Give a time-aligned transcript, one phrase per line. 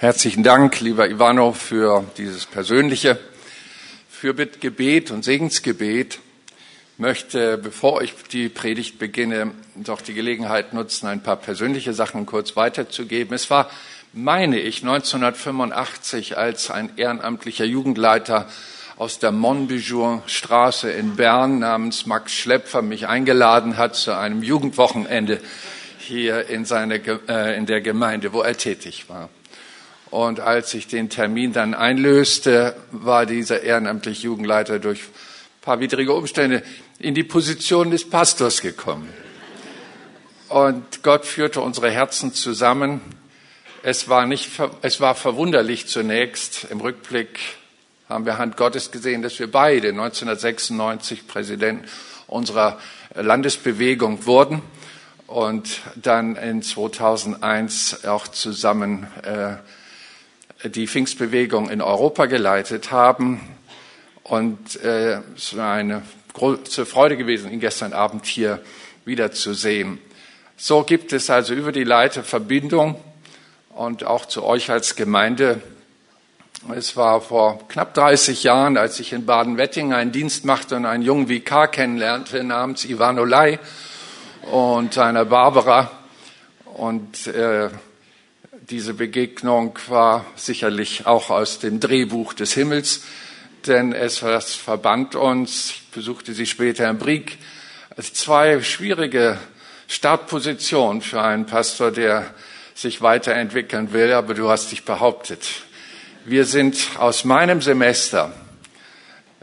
[0.00, 3.18] Herzlichen Dank, lieber Ivano, für dieses persönliche
[4.08, 6.20] Fürbittgebet und Segensgebet.
[6.94, 12.24] Ich möchte, bevor ich die Predigt beginne, doch die Gelegenheit nutzen, ein paar persönliche Sachen
[12.24, 13.34] kurz weiterzugeben.
[13.34, 13.68] Es war,
[14.14, 18.48] meine ich, 1985, als ein ehrenamtlicher Jugendleiter
[18.96, 25.42] aus der Montbijou Straße in Bern namens Max Schlepfer mich eingeladen hat zu einem Jugendwochenende
[25.98, 29.28] hier in, seine, äh, in der Gemeinde, wo er tätig war.
[30.10, 36.12] Und als ich den Termin dann einlöste, war dieser ehrenamtliche Jugendleiter durch ein paar widrige
[36.12, 36.62] Umstände
[36.98, 39.08] in die Position des Pastors gekommen.
[40.48, 43.00] Und Gott führte unsere Herzen zusammen.
[43.84, 44.50] Es war nicht,
[44.82, 46.66] es war verwunderlich zunächst.
[46.70, 47.38] Im Rückblick
[48.08, 51.84] haben wir Hand Gottes gesehen, dass wir beide 1996 Präsident
[52.26, 52.80] unserer
[53.14, 54.60] Landesbewegung wurden
[55.28, 59.54] und dann in 2001 auch zusammen äh,
[60.64, 63.40] die Pfingstbewegung in Europa geleitet haben.
[64.22, 68.60] Und äh, es war eine große Freude gewesen, ihn gestern Abend hier
[69.04, 69.98] wiederzusehen.
[70.56, 72.96] So gibt es also über die Leiter Verbindung
[73.70, 75.60] und auch zu euch als Gemeinde.
[76.76, 81.02] Es war vor knapp 30 Jahren, als ich in Baden-Wettingen einen Dienst machte und einen
[81.02, 83.58] jungen Vikar kennenlernte namens Ivan Olay
[84.52, 85.90] und seiner Barbara.
[86.74, 87.70] Und äh,
[88.70, 93.02] diese Begegnung war sicherlich auch aus dem Drehbuch des Himmels,
[93.66, 95.70] denn es verband uns.
[95.70, 97.38] Ich besuchte sie später in Brieg.
[97.96, 99.38] als Zwei schwierige
[99.88, 102.32] Startpositionen für einen Pastor, der
[102.74, 105.42] sich weiterentwickeln will, aber du hast dich behauptet.
[106.24, 108.32] Wir sind aus meinem Semester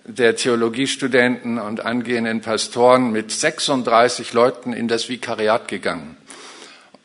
[0.05, 6.16] der Theologiestudenten und angehenden Pastoren mit 36 Leuten in das Vikariat gegangen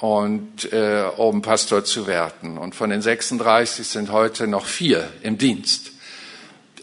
[0.02, 2.58] und äh, um Pastor zu werden.
[2.58, 5.92] Und von den 36 sind heute noch vier im Dienst.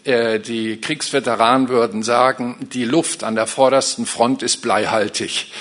[0.04, 5.52] Äh, die Kriegsveteranen würden sagen, die Luft an der vordersten Front ist bleihaltig.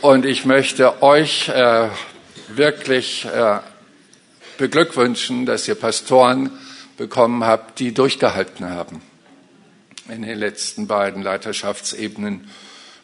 [0.00, 1.90] Und ich möchte euch äh,
[2.48, 3.58] wirklich äh,
[4.56, 6.48] beglückwünschen, dass ihr Pastoren
[6.96, 9.02] bekommen habe, die durchgehalten haben
[10.08, 12.48] in den letzten beiden Leiterschaftsebenen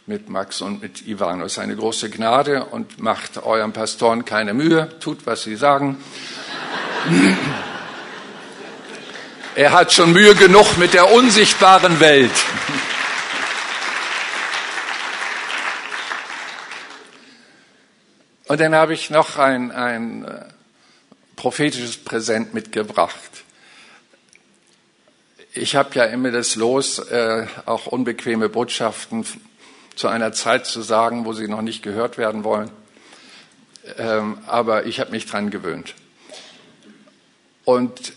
[0.06, 1.46] mit Max und mit Ivano.
[1.46, 5.96] Es ist eine große Gnade und macht euren Pastoren keine Mühe, tut, was sie sagen.
[9.54, 12.32] er hat schon Mühe genug mit der unsichtbaren Welt.
[18.46, 20.44] Und dann habe ich noch ein, ein äh,
[21.34, 23.16] prophetisches Präsent mitgebracht.
[25.54, 29.24] Ich habe ja immer das Los, äh, auch unbequeme Botschaften
[29.96, 32.70] zu einer Zeit zu sagen, wo sie noch nicht gehört werden wollen.
[33.98, 35.94] Ähm, aber ich habe mich dran gewöhnt.
[37.64, 38.12] Und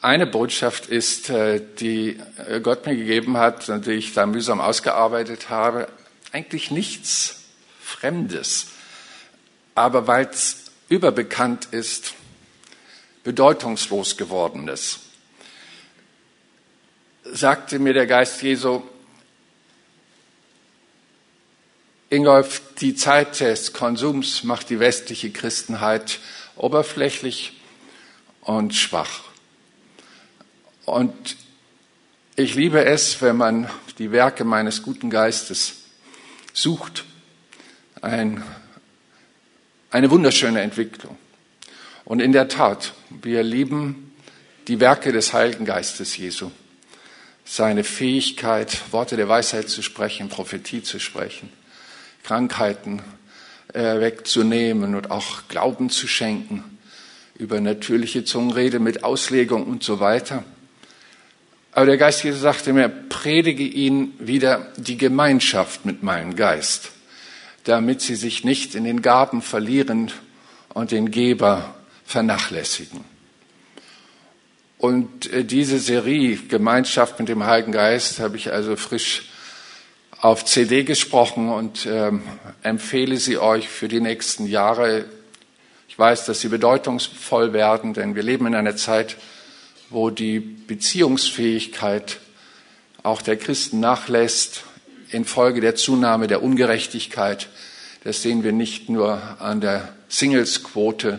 [0.00, 4.60] eine Botschaft ist, äh, die äh, Gott mir gegeben hat und die ich da mühsam
[4.60, 5.88] ausgearbeitet habe,
[6.32, 7.42] eigentlich nichts
[7.80, 8.68] Fremdes.
[9.74, 12.14] Aber weil es überbekannt ist,
[13.22, 15.00] bedeutungslos gewordenes
[17.24, 18.82] sagte mir der Geist Jesu,
[22.12, 26.18] Ingolf, die Zeit des Konsums macht die westliche Christenheit
[26.56, 27.58] oberflächlich
[28.42, 29.22] und schwach.
[30.84, 31.36] Und
[32.36, 35.76] ich liebe es, wenn man die Werke meines guten Geistes
[36.52, 37.04] sucht.
[38.02, 38.44] Ein,
[39.90, 41.16] eine wunderschöne Entwicklung.
[42.04, 44.14] Und in der Tat, wir lieben
[44.68, 46.50] die Werke des Heiligen Geistes Jesu
[47.44, 51.50] seine Fähigkeit, Worte der Weisheit zu sprechen, Prophetie zu sprechen,
[52.22, 53.02] Krankheiten
[53.72, 56.64] äh, wegzunehmen und auch Glauben zu schenken,
[57.38, 60.44] über natürliche Zungenrede mit Auslegung und so weiter.
[61.72, 66.90] Aber der Geist Jesus sagte mir, predige ihnen wieder die Gemeinschaft mit meinem Geist,
[67.64, 70.12] damit sie sich nicht in den Gaben verlieren
[70.74, 71.74] und den Geber
[72.04, 73.04] vernachlässigen.
[74.76, 79.30] Und äh, diese Serie Gemeinschaft mit dem Heiligen Geist habe ich also frisch
[80.22, 82.22] auf CD gesprochen und ähm,
[82.62, 85.04] empfehle sie euch für die nächsten Jahre.
[85.88, 89.16] Ich weiß, dass sie bedeutungsvoll werden, denn wir leben in einer Zeit,
[89.90, 92.20] wo die Beziehungsfähigkeit
[93.02, 94.62] auch der Christen nachlässt
[95.10, 97.48] infolge der Zunahme der Ungerechtigkeit.
[98.04, 101.18] Das sehen wir nicht nur an der Singlesquote,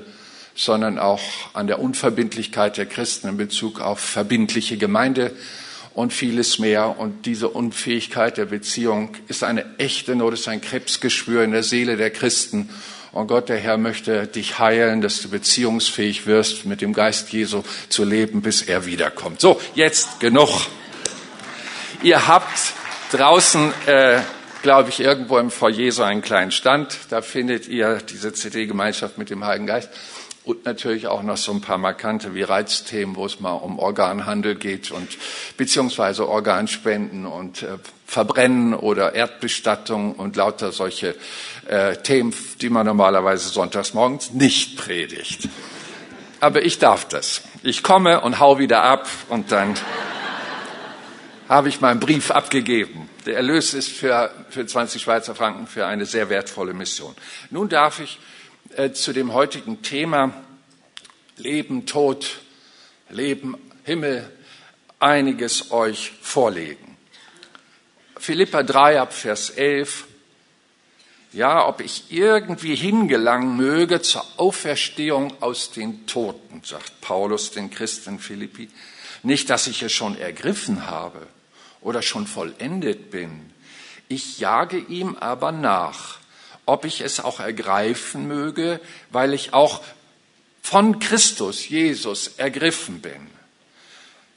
[0.56, 1.22] sondern auch
[1.52, 5.34] an der Unverbindlichkeit der Christen in Bezug auf verbindliche Gemeinde
[5.94, 7.00] und vieles mehr.
[7.00, 11.98] Und diese Unfähigkeit der Beziehung ist eine echte Not, ist ein Krebsgeschwür in der Seele
[11.98, 12.70] der Christen.
[13.12, 17.62] Und Gott, der Herr, möchte dich heilen, dass du beziehungsfähig wirst, mit dem Geist Jesu
[17.90, 19.40] zu leben, bis er wiederkommt.
[19.40, 20.50] So, jetzt genug.
[22.02, 22.74] Ihr habt
[23.12, 24.20] draußen, äh,
[24.64, 26.98] glaube ich, irgendwo im Foyer so einen kleinen Stand.
[27.10, 29.90] Da findet ihr diese CD-Gemeinschaft mit dem Heiligen Geist
[30.46, 34.56] und natürlich auch noch so ein paar markante wie Reizthemen, wo es mal um Organhandel
[34.56, 35.18] geht und
[35.58, 41.16] beziehungsweise Organspenden und äh, Verbrennen oder Erdbestattung und lauter solche
[41.68, 45.48] äh, Themen, die man normalerweise sonntags morgens nicht predigt.
[46.40, 47.42] Aber ich darf das.
[47.64, 49.76] Ich komme und hau wieder ab und dann
[51.48, 53.10] habe ich meinen Brief abgegeben.
[53.26, 57.16] Der Erlös ist für, für 20 Schweizer Franken für eine sehr wertvolle Mission.
[57.50, 58.20] Nun darf ich
[58.78, 60.34] äh, zu dem heutigen Thema
[61.38, 62.40] Leben, Tod,
[63.10, 64.30] Leben, Himmel
[65.00, 66.98] einiges euch vorlegen.
[68.18, 70.06] Philippa 3 ab Vers 11.
[71.34, 78.20] Ja, ob ich irgendwie hingelangen möge zur Auferstehung aus den Toten, sagt Paulus den Christen
[78.20, 78.70] Philippi.
[79.24, 81.28] Nicht, dass ich es schon ergriffen habe
[81.82, 83.52] oder schon vollendet bin.
[84.08, 86.20] Ich jage ihm aber nach
[86.66, 88.80] ob ich es auch ergreifen möge,
[89.10, 89.82] weil ich auch
[90.62, 93.28] von Christus, Jesus, ergriffen bin.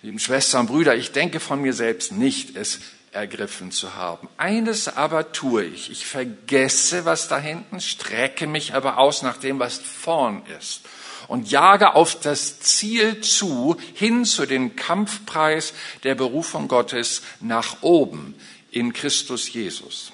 [0.03, 2.81] Lieben Schwestern und Brüder, ich denke von mir selbst nicht, es
[3.13, 4.29] ergriffen zu haben.
[4.37, 5.91] Eines aber tue ich.
[5.91, 10.83] Ich vergesse, was da hinten, strecke mich aber aus nach dem, was vorn ist
[11.29, 18.35] und jage auf das Ziel zu, hin zu den Kampfpreis der Berufung Gottes nach oben
[18.71, 20.13] in Christus Jesus.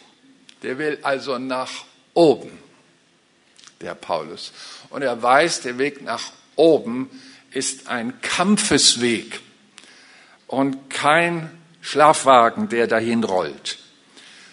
[0.62, 2.59] Der will also nach oben,
[3.81, 4.53] der Paulus.
[4.91, 7.11] Und er weiß, der Weg nach oben
[7.50, 9.41] ist ein Kampfesweg
[10.47, 11.50] und kein
[11.81, 13.79] Schlafwagen, der dahin rollt.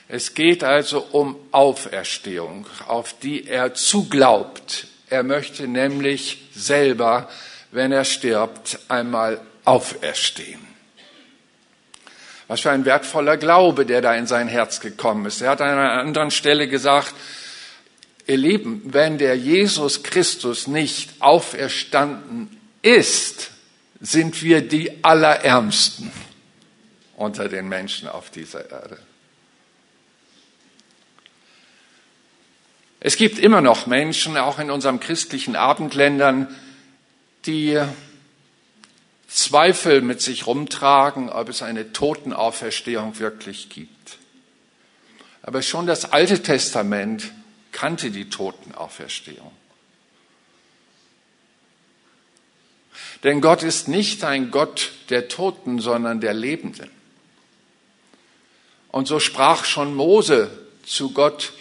[0.07, 4.87] Es geht also um Auferstehung, auf die er zuglaubt.
[5.09, 7.29] Er möchte nämlich selber,
[7.71, 10.65] wenn er stirbt, einmal auferstehen.
[12.47, 15.41] Was für ein wertvoller Glaube, der da in sein Herz gekommen ist.
[15.41, 17.13] Er hat an einer anderen Stelle gesagt,
[18.29, 23.49] Ihr Lieben, wenn der Jesus Christus nicht auferstanden ist,
[23.99, 26.11] sind wir die Allerärmsten
[27.17, 28.99] unter den Menschen auf dieser Erde.
[32.99, 36.55] Es gibt immer noch Menschen, auch in unserem christlichen Abendländern,
[37.47, 37.81] die
[39.27, 44.19] Zweifel mit sich rumtragen, ob es eine Totenauferstehung wirklich gibt.
[45.41, 47.31] Aber schon das Alte Testament
[47.71, 49.51] kannte die Totenauferstehung.
[53.23, 56.89] Denn Gott ist nicht ein Gott der Toten, sondern der Lebenden.
[58.91, 60.49] Und so sprach schon Mose
[60.85, 61.53] zu Gott,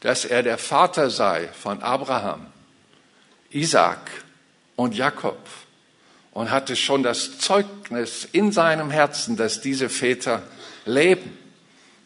[0.00, 2.46] dass er der Vater sei von Abraham,
[3.50, 4.10] Isaac
[4.76, 5.38] und Jakob
[6.32, 10.42] und hatte schon das Zeugnis in seinem Herzen, dass diese Väter
[10.84, 11.36] leben.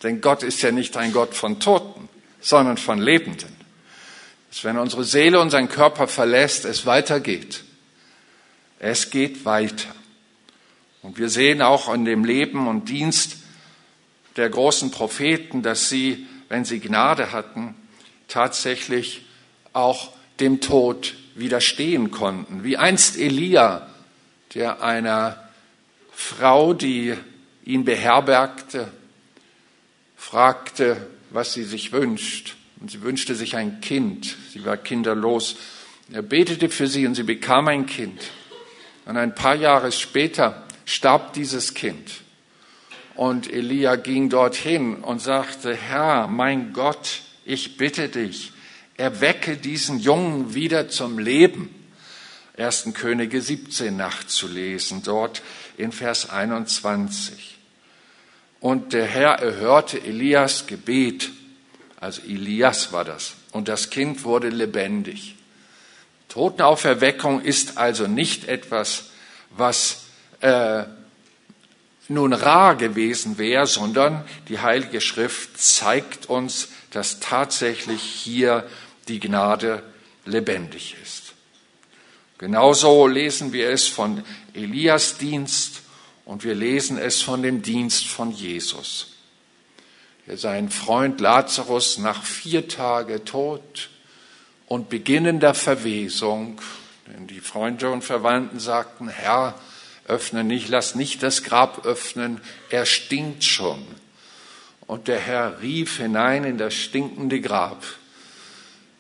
[0.03, 2.09] Denn Gott ist ja nicht ein Gott von Toten,
[2.43, 3.57] sondern von Lebenden.
[4.51, 7.65] Dass wenn unsere Seele unseren Körper verlässt, es weitergeht.
[8.79, 9.95] Es geht weiter.
[11.01, 13.39] Und wir sehen auch in dem Leben und Dienst
[14.37, 17.75] der großen Propheten, dass sie, wenn sie Gnade hatten,
[18.29, 19.25] tatsächlich
[19.73, 22.65] auch dem Tod widerstehen konnten.
[22.65, 23.89] Wie einst Elia,
[24.55, 25.49] der einer
[26.13, 27.15] Frau, die
[27.65, 28.91] ihn beherbergte,
[30.17, 32.57] fragte, was sie sich wünscht.
[32.81, 34.37] Und sie wünschte sich ein Kind.
[34.53, 35.57] Sie war kinderlos.
[36.13, 38.21] Er betete für sie und sie bekam ein Kind.
[39.07, 42.23] Und ein paar Jahre später starb dieses Kind.
[43.15, 48.53] Und Elia ging dorthin und sagte, Herr, mein Gott, ich bitte dich,
[48.97, 51.75] erwecke diesen Jungen wieder zum Leben.
[52.57, 52.91] 1.
[52.95, 55.43] Könige 17 nachzulesen, dort
[55.77, 57.59] in Vers 21.
[58.63, 61.31] Und der Herr erhörte Elias Gebet,
[61.99, 65.35] also Elias war das, und das Kind wurde lebendig.
[66.29, 69.11] Totenauferweckung ist also nicht etwas,
[69.51, 70.05] was
[70.43, 70.85] äh,
[72.07, 78.65] nun rar gewesen wäre, sondern die Heilige Schrift zeigt uns, dass tatsächlich hier
[79.09, 79.83] die Gnade
[80.25, 81.33] lebendig ist.
[82.39, 84.23] Genauso lesen wir es von
[84.55, 85.82] Elias Dienst
[86.33, 89.09] und wir lesen es von dem Dienst von Jesus,
[90.27, 93.91] der seinen Freund Lazarus nach vier Tagen Tod
[94.67, 96.59] und beginnender Verwesung,
[97.07, 99.61] denn die Freunde und Verwandten sagten, Herr,
[100.09, 103.85] öffne nicht, lass nicht das Grab öffnen, er stinkt schon.
[104.87, 107.85] Und der Herr rief hinein in das stinkende Grab,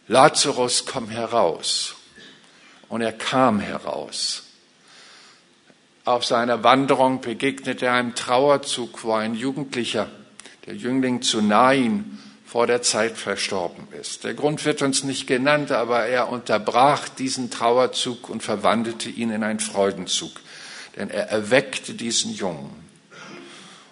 [0.07, 1.95] Lazarus, komm heraus.
[2.91, 4.43] Und er kam heraus.
[6.05, 10.09] Auf seiner Wanderung begegnete er einem Trauerzug, wo ein Jugendlicher,
[10.67, 14.25] der Jüngling zu Nain, vor der Zeit verstorben ist.
[14.25, 19.45] Der Grund wird uns nicht genannt, aber er unterbrach diesen Trauerzug und verwandelte ihn in
[19.45, 20.33] einen Freudenzug,
[20.97, 22.75] denn er erweckte diesen Jungen.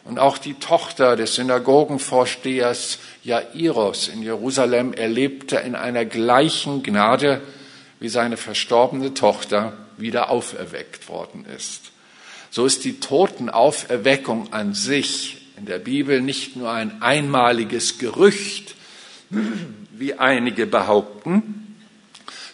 [0.05, 7.41] Und auch die Tochter des Synagogenvorstehers Jairus in Jerusalem erlebte in einer gleichen Gnade,
[8.01, 11.93] wie seine verstorbene Tochter wieder auferweckt worden ist.
[12.51, 18.75] So ist die Totenauferweckung an sich in der Bibel nicht nur ein einmaliges Gerücht,
[19.93, 21.77] wie einige behaupten,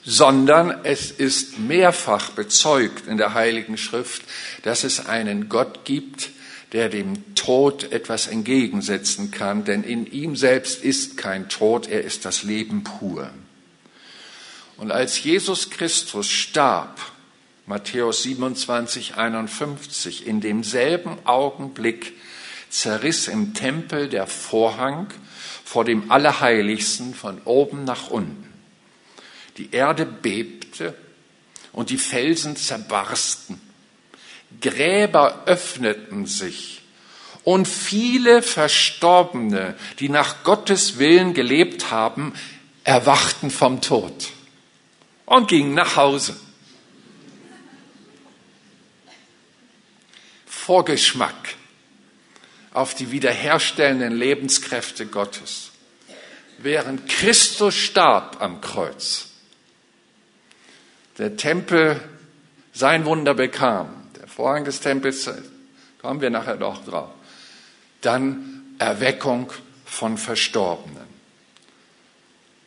[0.05, 4.23] sondern es ist mehrfach bezeugt in der Heiligen Schrift,
[4.63, 6.31] dass es einen Gott gibt,
[6.73, 12.25] der dem Tod etwas entgegensetzen kann, denn in ihm selbst ist kein Tod, er ist
[12.25, 13.31] das Leben pur.
[14.77, 17.01] Und als Jesus Christus starb,
[17.67, 22.13] Matthäus 27, 51, in demselben Augenblick
[22.71, 25.09] zerriss im Tempel der Vorhang
[25.65, 28.53] vor dem Allerheiligsten von oben nach unten.
[29.57, 30.95] Die Erde bebte
[31.73, 33.61] und die Felsen zerbarsten.
[34.61, 36.83] Gräber öffneten sich
[37.43, 42.33] und viele Verstorbene, die nach Gottes Willen gelebt haben,
[42.85, 44.29] erwachten vom Tod
[45.25, 46.37] und gingen nach Hause.
[50.67, 51.55] Vorgeschmack
[52.73, 55.71] auf die wiederherstellenden Lebenskräfte Gottes.
[56.59, 59.29] Während Christus starb am Kreuz,
[61.19, 62.01] der Tempel
[62.73, 65.31] sein Wunder bekam, der Vorhang des Tempels,
[66.03, 67.11] kommen wir nachher noch drauf,
[68.01, 69.53] dann Erweckung
[69.85, 71.07] von Verstorbenen.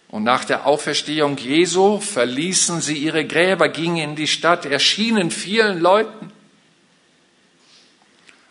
[0.08, 5.82] Und nach der Auferstehung Jesu verließen sie ihre Gräber, gingen in die Stadt, erschienen vielen
[5.82, 6.28] Leuten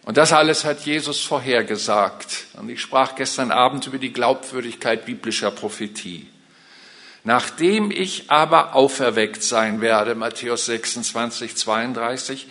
[0.08, 2.46] und das alles hat Jesus vorhergesagt.
[2.54, 6.26] Und ich sprach gestern Abend über die Glaubwürdigkeit biblischer Prophetie.
[7.24, 12.46] Nachdem ich aber auferweckt sein werde, Matthäus 26, 32,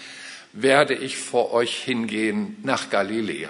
[0.54, 3.50] werde ich vor euch hingehen nach Galiläa.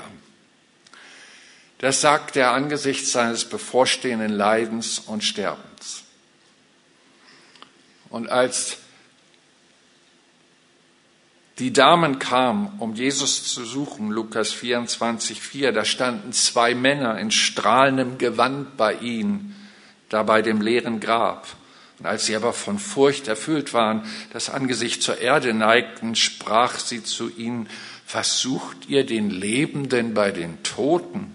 [1.80, 6.04] Das sagt er angesichts seines bevorstehenden Leidens und Sterbens.
[8.10, 8.78] Und als
[11.60, 15.72] die Damen kamen, um Jesus zu suchen, Lukas 24, 4.
[15.72, 19.56] Da standen zwei Männer in strahlendem Gewand bei ihnen,
[20.10, 21.48] da bei dem leeren Grab.
[21.98, 27.04] Und als sie aber von Furcht erfüllt waren, das Angesicht zur Erde neigten, sprach sie
[27.04, 27.68] zu ihnen,
[28.12, 31.34] was sucht ihr den Lebenden bei den Toten?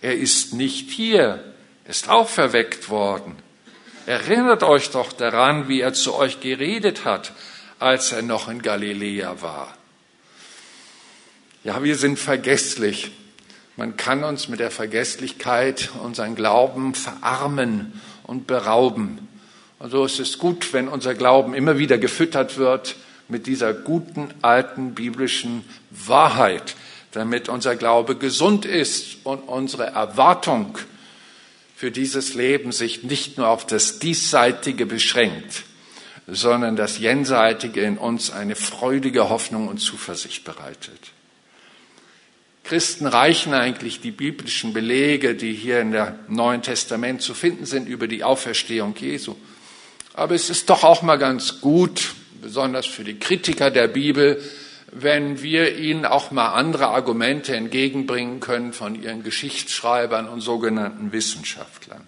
[0.00, 1.42] Er ist nicht hier,
[1.88, 3.34] ist auferweckt worden.
[4.06, 7.32] Erinnert euch doch daran, wie er zu euch geredet hat
[7.84, 9.76] als er noch in Galiläa war.
[11.64, 13.10] Ja, wir sind vergesslich.
[13.76, 19.28] Man kann uns mit der Vergesslichkeit unseren Glauben verarmen und berauben.
[19.78, 22.96] Also es ist gut, wenn unser Glauben immer wieder gefüttert wird
[23.28, 26.76] mit dieser guten alten biblischen Wahrheit,
[27.12, 30.78] damit unser Glaube gesund ist und unsere Erwartung
[31.76, 35.64] für dieses Leben sich nicht nur auf das Diesseitige beschränkt,
[36.26, 41.12] sondern das Jenseitige in uns eine freudige Hoffnung und Zuversicht bereitet.
[42.64, 47.88] Christen reichen eigentlich die biblischen Belege, die hier in der Neuen Testament zu finden sind
[47.88, 49.36] über die Auferstehung Jesu.
[50.14, 54.42] Aber es ist doch auch mal ganz gut, besonders für die Kritiker der Bibel,
[54.92, 62.06] wenn wir ihnen auch mal andere Argumente entgegenbringen können von ihren Geschichtsschreibern und sogenannten Wissenschaftlern.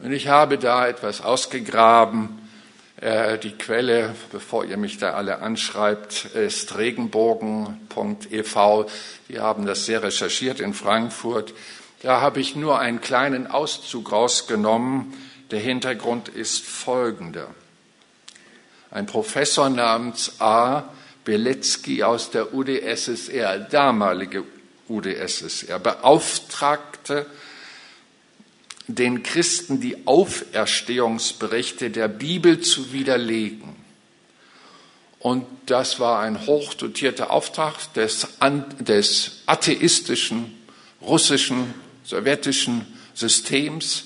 [0.00, 2.43] Und ich habe da etwas ausgegraben,
[3.04, 8.56] die Quelle, bevor ihr mich da alle anschreibt, ist regenbogen.ev.
[9.28, 11.52] Die haben das sehr recherchiert in Frankfurt.
[12.02, 15.12] Da habe ich nur einen kleinen Auszug rausgenommen.
[15.50, 17.48] Der Hintergrund ist folgender.
[18.90, 20.84] Ein Professor namens A.
[21.26, 24.44] Beletzky aus der UdSSR, damalige
[24.88, 27.26] UdSSR, beauftragte
[28.86, 33.76] den Christen die Auferstehungsberichte der Bibel zu widerlegen.
[35.18, 38.28] Und das war ein hochdotierter Auftrag des,
[38.80, 40.54] des atheistischen,
[41.00, 41.72] russischen,
[42.04, 44.04] sowjetischen Systems,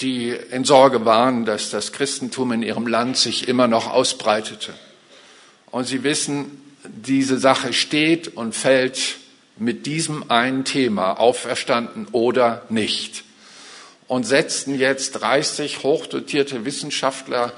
[0.00, 4.74] die in Sorge waren, dass das Christentum in ihrem Land sich immer noch ausbreitete.
[5.70, 9.16] Und sie wissen, diese Sache steht und fällt
[9.56, 13.24] mit diesem einen Thema, auferstanden oder nicht.
[14.08, 17.52] Und setzten jetzt 30 hochdotierte Wissenschaftler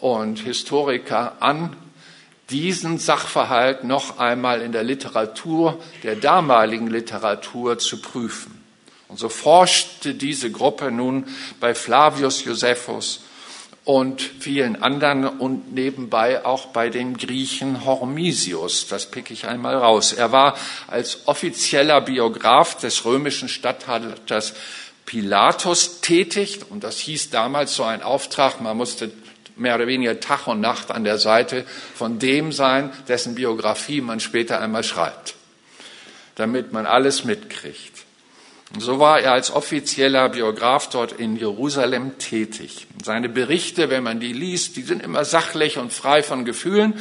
[0.00, 1.76] und Historiker an,
[2.50, 8.62] diesen Sachverhalt noch einmal in der Literatur, der damaligen Literatur zu prüfen.
[9.08, 11.26] Und so forschte diese Gruppe nun
[11.60, 13.20] bei Flavius Josephus
[13.84, 18.88] und vielen anderen und nebenbei auch bei dem Griechen Hormisius.
[18.88, 20.14] Das pick ich einmal raus.
[20.14, 20.56] Er war
[20.88, 24.54] als offizieller Biograf des römischen Statthalters
[25.06, 29.10] Pilatus tätig und das hieß damals so ein Auftrag, man musste
[29.56, 34.20] mehr oder weniger Tag und Nacht an der Seite von dem sein, dessen Biografie man
[34.20, 35.34] später einmal schreibt,
[36.34, 38.04] damit man alles mitkriegt.
[38.74, 42.88] Und so war er als offizieller Biograf dort in Jerusalem tätig.
[43.04, 46.94] Seine Berichte, wenn man die liest, die sind immer sachlich und frei von Gefühlen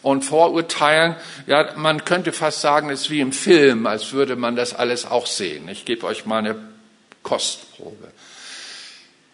[0.00, 1.14] und Vorurteilen.
[1.46, 5.06] Ja, man könnte fast sagen, es ist wie im Film, als würde man das alles
[5.06, 5.68] auch sehen.
[5.68, 6.71] Ich gebe euch mal eine
[7.22, 8.08] Kostprobe.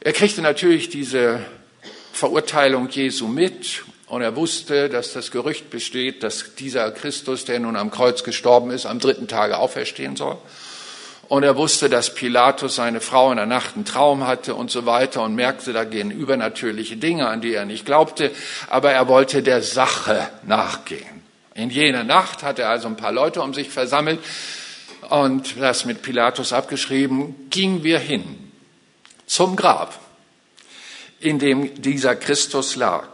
[0.01, 1.41] Er kriegte natürlich diese
[2.13, 7.77] Verurteilung Jesu mit und er wusste, dass das Gerücht besteht, dass dieser Christus, der nun
[7.77, 10.39] am Kreuz gestorben ist, am dritten Tage auferstehen soll.
[11.29, 14.87] Und er wusste, dass Pilatus seine Frau in der Nacht einen Traum hatte und so
[14.87, 18.31] weiter und merkte, da gehen übernatürliche Dinge, an die er nicht glaubte.
[18.71, 21.23] Aber er wollte der Sache nachgehen.
[21.55, 24.21] In jener Nacht hat er also ein paar Leute um sich versammelt
[25.09, 28.51] und das mit Pilatus abgeschrieben, gingen wir hin
[29.27, 29.99] zum Grab,
[31.21, 33.09] in dem dieser Christus lag.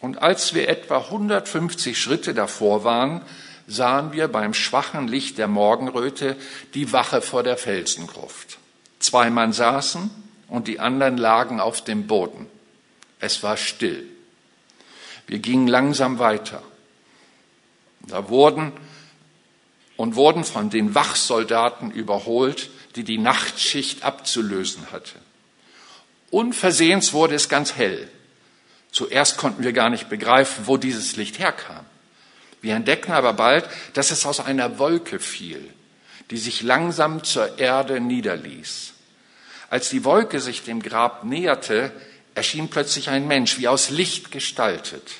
[0.00, 3.22] Und als wir etwa 150 Schritte davor waren,
[3.66, 6.36] sahen wir beim schwachen Licht der Morgenröte
[6.74, 8.58] die Wache vor der Felsengruft.
[8.98, 10.10] Zwei Mann saßen
[10.48, 12.46] und die anderen lagen auf dem Boden.
[13.20, 14.06] Es war still.
[15.26, 16.62] Wir gingen langsam weiter.
[18.00, 18.72] Da wurden
[19.96, 25.14] und wurden von den Wachsoldaten überholt, die die Nachtschicht abzulösen hatte.
[26.30, 28.08] Unversehens wurde es ganz hell.
[28.90, 31.84] Zuerst konnten wir gar nicht begreifen, wo dieses Licht herkam.
[32.60, 35.68] Wir entdeckten aber bald, dass es aus einer Wolke fiel,
[36.30, 38.92] die sich langsam zur Erde niederließ.
[39.70, 41.92] Als die Wolke sich dem Grab näherte,
[42.34, 45.10] erschien plötzlich ein Mensch, wie aus Licht gestaltet.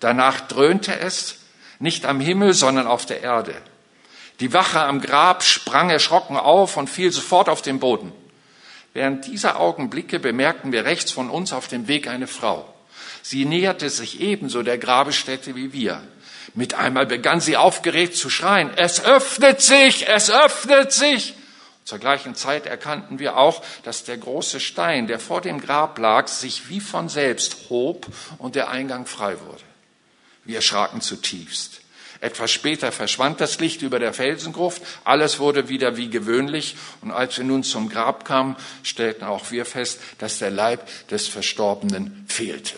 [0.00, 1.38] Danach dröhnte es,
[1.78, 3.54] nicht am Himmel, sondern auf der Erde.
[4.42, 8.12] Die Wache am Grab sprang erschrocken auf und fiel sofort auf den Boden.
[8.92, 12.68] Während dieser Augenblicke bemerkten wir rechts von uns auf dem Weg eine Frau.
[13.22, 16.02] Sie näherte sich ebenso der Grabestätte wie wir.
[16.54, 21.34] Mit einmal begann sie aufgeregt zu schreien, es öffnet sich, es öffnet sich.
[21.84, 26.26] Zur gleichen Zeit erkannten wir auch, dass der große Stein, der vor dem Grab lag,
[26.26, 29.62] sich wie von selbst hob und der Eingang frei wurde.
[30.44, 31.82] Wir erschraken zutiefst.
[32.22, 37.36] Etwas später verschwand das Licht über der Felsengruft, alles wurde wieder wie gewöhnlich, und als
[37.36, 38.54] wir nun zum Grab kamen,
[38.84, 42.76] stellten auch wir fest, dass der Leib des Verstorbenen fehlte.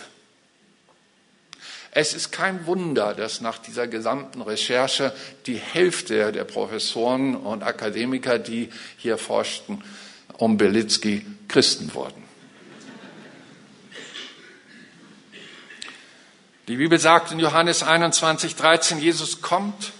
[1.91, 5.13] Es ist kein Wunder, dass nach dieser gesamten Recherche
[5.45, 9.85] die Hälfte der Professoren und Akademiker, die hier forschten,
[10.39, 12.24] um Belitsky Christen wurden.
[16.69, 19.93] Die Bibel sagt in Johannes 21, 13, Jesus kommt,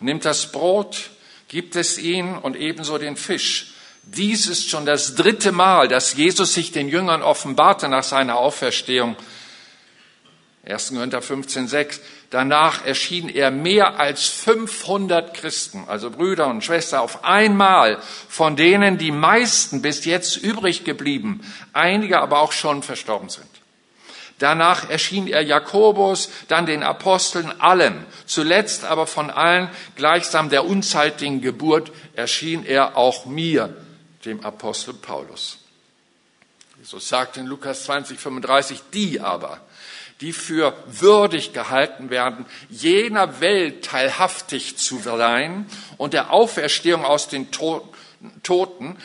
[0.00, 1.10] nimmt das Brot,
[1.48, 3.72] gibt es ihnen und ebenso den Fisch.
[4.02, 9.16] Dies ist schon das dritte Mal, dass Jesus sich den Jüngern offenbarte nach seiner Auferstehung
[10.66, 10.90] 1.
[10.90, 12.00] Korinther 15, 6.
[12.30, 18.98] Danach erschien er mehr als 500 Christen, also Brüder und Schwestern, auf einmal, von denen
[18.98, 21.40] die meisten bis jetzt übrig geblieben,
[21.72, 23.48] einige aber auch schon verstorben sind.
[24.38, 28.04] Danach erschien er Jakobus, dann den Aposteln, allen.
[28.26, 33.76] Zuletzt aber von allen, gleichsam der unzeitigen Geburt, erschien er auch mir,
[34.24, 35.58] dem Apostel Paulus.
[36.78, 39.60] Jesus sagt in Lukas 20, 35, die aber,
[40.20, 45.66] die für würdig gehalten werden, jener Welt teilhaftig zu sein
[45.96, 48.98] und der Auferstehung aus den Toten,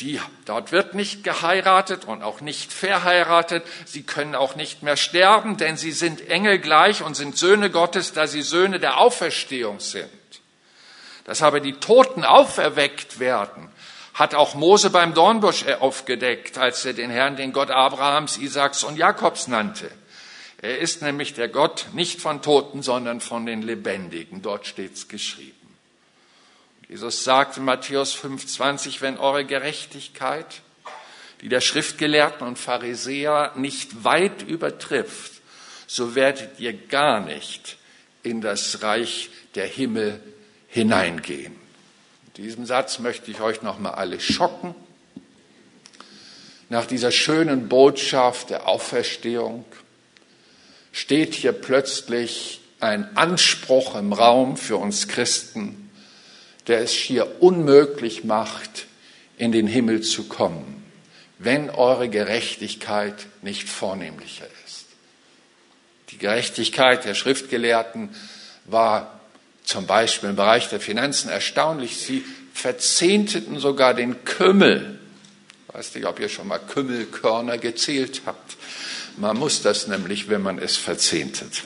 [0.00, 3.64] die, dort wird nicht geheiratet und auch nicht verheiratet.
[3.84, 8.26] Sie können auch nicht mehr sterben, denn sie sind engelgleich und sind Söhne Gottes, da
[8.26, 10.08] sie Söhne der Auferstehung sind.
[11.24, 13.68] Dass aber die Toten auferweckt werden,
[14.14, 18.96] hat auch Mose beim Dornbusch aufgedeckt, als er den Herrn, den Gott Abrahams, Isaaks und
[18.96, 19.90] Jakobs nannte.
[20.60, 24.42] Er ist nämlich der Gott nicht von Toten, sondern von den Lebendigen.
[24.42, 25.61] Dort steht's geschrieben.
[26.92, 30.60] Jesus sagt in Matthäus 5,20, wenn eure Gerechtigkeit,
[31.40, 35.40] die der Schriftgelehrten und Pharisäer nicht weit übertrifft,
[35.86, 37.78] so werdet ihr gar nicht
[38.22, 40.20] in das Reich der Himmel
[40.68, 41.54] hineingehen.
[42.26, 44.74] In diesem Satz möchte ich euch nochmal alle schocken.
[46.68, 49.64] nach dieser schönen Botschaft der Auferstehung
[50.92, 55.81] steht hier plötzlich ein Anspruch im Raum für uns Christen,
[56.68, 58.86] der es schier unmöglich macht,
[59.38, 60.84] in den Himmel zu kommen,
[61.38, 64.86] wenn eure Gerechtigkeit nicht vornehmlicher ist.
[66.10, 68.10] Die Gerechtigkeit der Schriftgelehrten
[68.66, 69.20] war
[69.64, 71.96] zum Beispiel im Bereich der Finanzen erstaunlich.
[71.96, 74.98] Sie verzehnteten sogar den Kümmel
[75.72, 78.56] weiß nicht, ob ihr schon mal Kümmelkörner gezählt habt.
[79.16, 81.64] Man muss das nämlich, wenn man es verzehntet.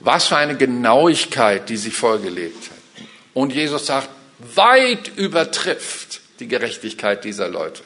[0.00, 2.75] Was für eine Genauigkeit, die sie vorgelebt hatten.
[3.36, 7.82] Und Jesus sagt, weit übertrifft die Gerechtigkeit dieser Leute.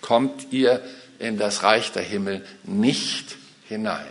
[0.00, 0.82] Kommt ihr
[1.18, 3.36] in das Reich der Himmel nicht
[3.68, 4.06] hinein.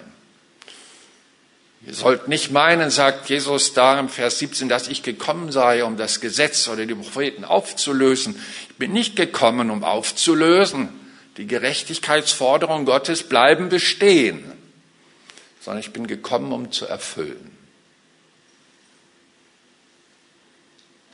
[1.84, 5.98] Ihr sollt nicht meinen, sagt Jesus da im Vers 17, dass ich gekommen sei, um
[5.98, 8.40] das Gesetz oder die Propheten aufzulösen.
[8.70, 10.90] Ich bin nicht gekommen, um aufzulösen.
[11.38, 14.44] Die Gerechtigkeitsforderungen Gottes bleiben bestehen,
[15.60, 17.57] sondern ich bin gekommen, um zu erfüllen.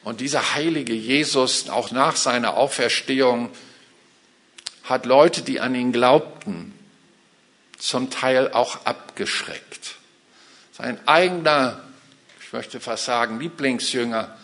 [0.04, 3.50] Und dieser heilige Jesus, auch nach seiner Auferstehung,
[4.84, 6.74] hat Leute, die an ihn glaubten,
[7.78, 9.96] zum Teil auch abgeschreckt.
[10.74, 11.82] Sein eigener,
[12.42, 14.38] ich möchte fast sagen, Lieblingsjünger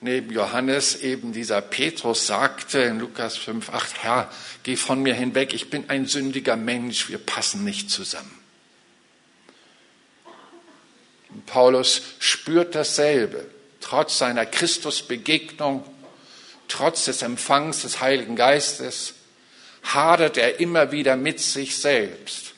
[0.00, 4.30] neben Johannes, eben dieser Petrus, sagte in Lukas 5, 8, Herr,
[4.62, 8.38] geh von mir hinweg, ich bin ein sündiger Mensch, wir passen nicht zusammen.
[11.30, 13.46] Und Paulus spürt dasselbe,
[13.86, 15.84] trotz seiner Christusbegegnung,
[16.66, 19.14] trotz des Empfangs des Heiligen Geistes,
[19.84, 22.54] hadert er immer wieder mit sich selbst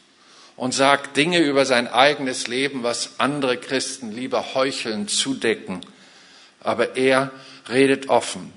[0.57, 5.83] und sagt Dinge über sein eigenes Leben, was andere Christen lieber heucheln, zudecken.
[6.61, 7.31] Aber er
[7.69, 8.55] redet offen.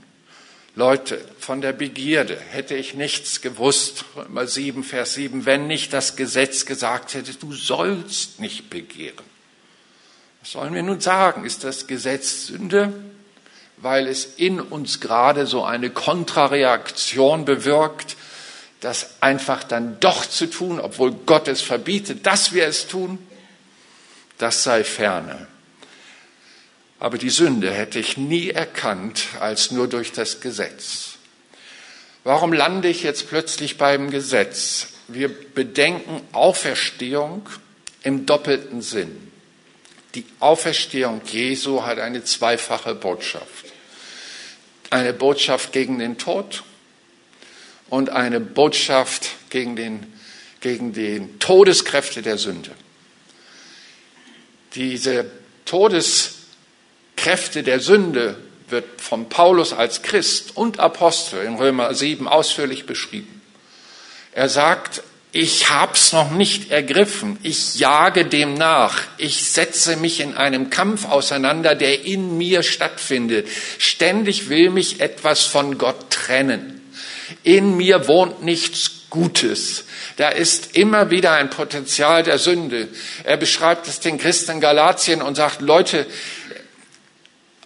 [0.73, 6.15] Leute, von der Begierde hätte ich nichts gewusst, Römer 7, Vers 7, wenn nicht das
[6.15, 9.30] Gesetz gesagt hätte, du sollst nicht begehren.
[10.41, 11.45] Was sollen wir nun sagen?
[11.45, 12.93] Ist das Gesetz Sünde?
[13.77, 18.15] Weil es in uns gerade so eine Kontrareaktion bewirkt,
[18.79, 23.19] das einfach dann doch zu tun, obwohl Gott es verbietet, dass wir es tun,
[24.39, 25.47] das sei ferne.
[26.99, 31.17] Aber die Sünde hätte ich nie erkannt als nur durch das Gesetz.
[32.23, 34.87] Warum lande ich jetzt plötzlich beim Gesetz?
[35.07, 37.47] Wir bedenken Auferstehung
[38.03, 39.30] im doppelten Sinn.
[40.15, 43.65] Die Auferstehung Jesu hat eine zweifache Botschaft.
[44.89, 46.63] Eine Botschaft gegen den Tod
[47.89, 50.11] und eine Botschaft gegen den,
[50.59, 52.71] gegen den Todeskräfte der Sünde.
[54.75, 55.31] Diese
[55.65, 58.37] Todeskräfte der Sünde
[58.69, 63.41] wird von Paulus als Christ und Apostel in Römer 7 ausführlich beschrieben.
[64.33, 70.35] Er sagt, ich hab's noch nicht ergriffen, ich jage dem nach, ich setze mich in
[70.35, 73.47] einem Kampf auseinander, der in mir stattfindet.
[73.77, 76.81] Ständig will mich etwas von Gott trennen.
[77.43, 79.85] In mir wohnt nichts Gutes.
[80.17, 82.89] Da ist immer wieder ein Potenzial der Sünde.
[83.23, 86.05] Er beschreibt es den Christen Galatien und sagt, Leute,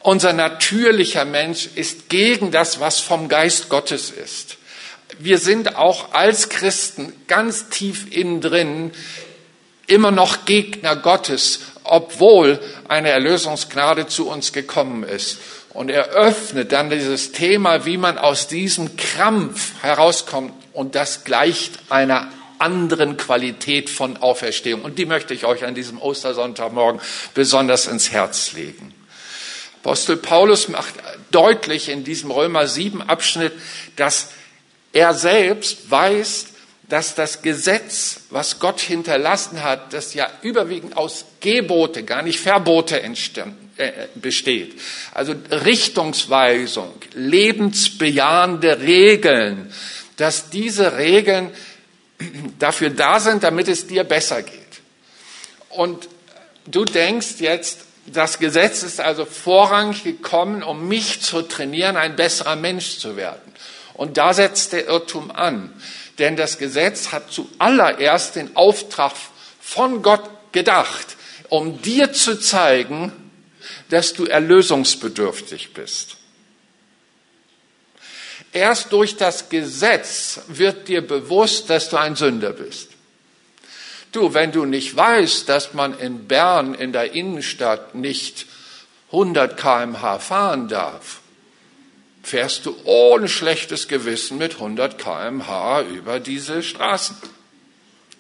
[0.02, 4.58] unser natürlicher Mensch ist gegen das, was vom Geist Gottes ist.
[5.20, 8.92] Wir sind auch als Christen ganz tief innen drin
[9.88, 15.38] immer noch Gegner Gottes, obwohl eine Erlösungsgnade zu uns gekommen ist.
[15.74, 20.54] Und er öffnet dann dieses Thema, wie man aus diesem Krampf herauskommt.
[20.74, 24.82] Und das gleicht einer anderen Qualität von Auferstehung.
[24.82, 27.02] Und die möchte ich euch an diesem Ostersonntagmorgen
[27.34, 28.94] besonders ins Herz legen.
[29.84, 30.96] Apostel Paulus macht
[31.30, 33.54] deutlich in diesem Römer 7 Abschnitt,
[33.98, 34.30] dass
[34.96, 36.48] er selbst weiß,
[36.88, 43.02] dass das Gesetz, was Gott hinterlassen hat, das ja überwiegend aus Gebote, gar nicht Verbote
[43.02, 44.80] äh, besteht.
[45.14, 49.74] Also Richtungsweisung, lebensbejahende Regeln,
[50.16, 51.52] dass diese Regeln
[52.60, 54.62] dafür da sind, damit es dir besser geht.
[55.70, 56.08] Und
[56.68, 62.56] du denkst jetzt, das Gesetz ist also vorrangig gekommen, um mich zu trainieren, ein besserer
[62.56, 63.42] Mensch zu werden.
[63.96, 65.74] Und da setzt der Irrtum an.
[66.20, 69.14] Denn das Gesetz hat zuallererst den Auftrag
[69.60, 71.18] von Gott gedacht,
[71.50, 73.12] um dir zu zeigen,
[73.90, 76.18] dass du erlösungsbedürftig bist.
[78.52, 82.90] Erst durch das Gesetz wird dir bewusst, dass du ein Sünder bist.
[84.12, 88.46] Du, wenn du nicht weißt, dass man in Bern in der Innenstadt nicht
[89.12, 91.20] 100 kmh fahren darf,
[92.26, 97.16] fährst du ohne schlechtes Gewissen mit 100 kmh über diese Straßen,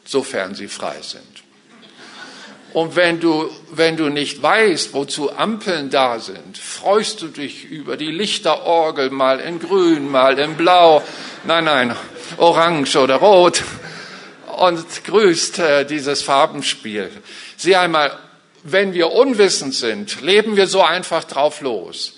[0.06, 1.24] sofern sie frei sind.
[2.72, 7.98] Und wenn du, wenn du nicht weißt, wozu Ampeln da sind, freust du dich über
[7.98, 11.02] die Lichterorgel mal in grün, mal in blau,
[11.46, 11.96] nein, nein,
[12.38, 13.64] orange oder rot
[14.58, 17.10] und grüßt äh, dieses Farbenspiel.
[17.58, 18.12] Sieh einmal,
[18.62, 22.15] wenn wir unwissend sind, leben wir so einfach drauf los.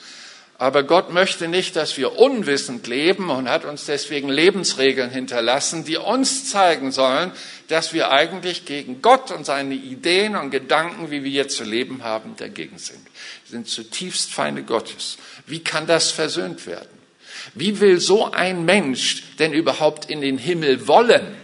[0.60, 5.98] Aber Gott möchte nicht, dass wir unwissend leben und hat uns deswegen Lebensregeln hinterlassen, die
[5.98, 7.32] uns zeigen sollen,
[7.67, 12.04] dass wir eigentlich gegen Gott und seine Ideen und Gedanken, wie wir hier zu leben
[12.04, 13.04] haben, dagegen sind.
[13.46, 15.17] Wir sind zutiefst Feinde Gottes.
[15.46, 16.89] Wie kann das versöhnt werden?
[17.54, 21.36] Wie will so ein Mensch denn überhaupt in den Himmel wollen?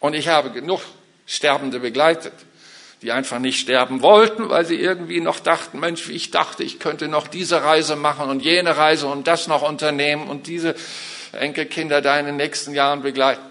[0.00, 0.80] Und ich habe genug
[1.26, 2.32] Sterbende begleitet
[3.02, 7.08] die einfach nicht sterben wollten, weil sie irgendwie noch dachten, Mensch, ich dachte, ich könnte
[7.08, 10.74] noch diese Reise machen und jene Reise und das noch unternehmen und diese
[11.32, 13.42] Enkelkinder da in den nächsten Jahren begleiten.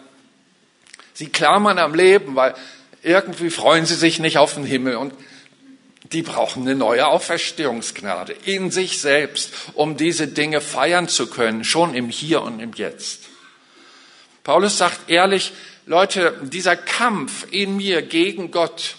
[1.13, 2.53] Sie klammern am Leben, weil
[3.01, 5.13] irgendwie freuen sie sich nicht auf den Himmel und
[6.11, 11.93] die brauchen eine neue Auferstehungsgnade in sich selbst, um diese Dinge feiern zu können, schon
[11.93, 13.25] im Hier und im Jetzt.
[14.43, 15.53] Paulus sagt ehrlich,
[15.85, 18.95] Leute, dieser Kampf in mir gegen Gott,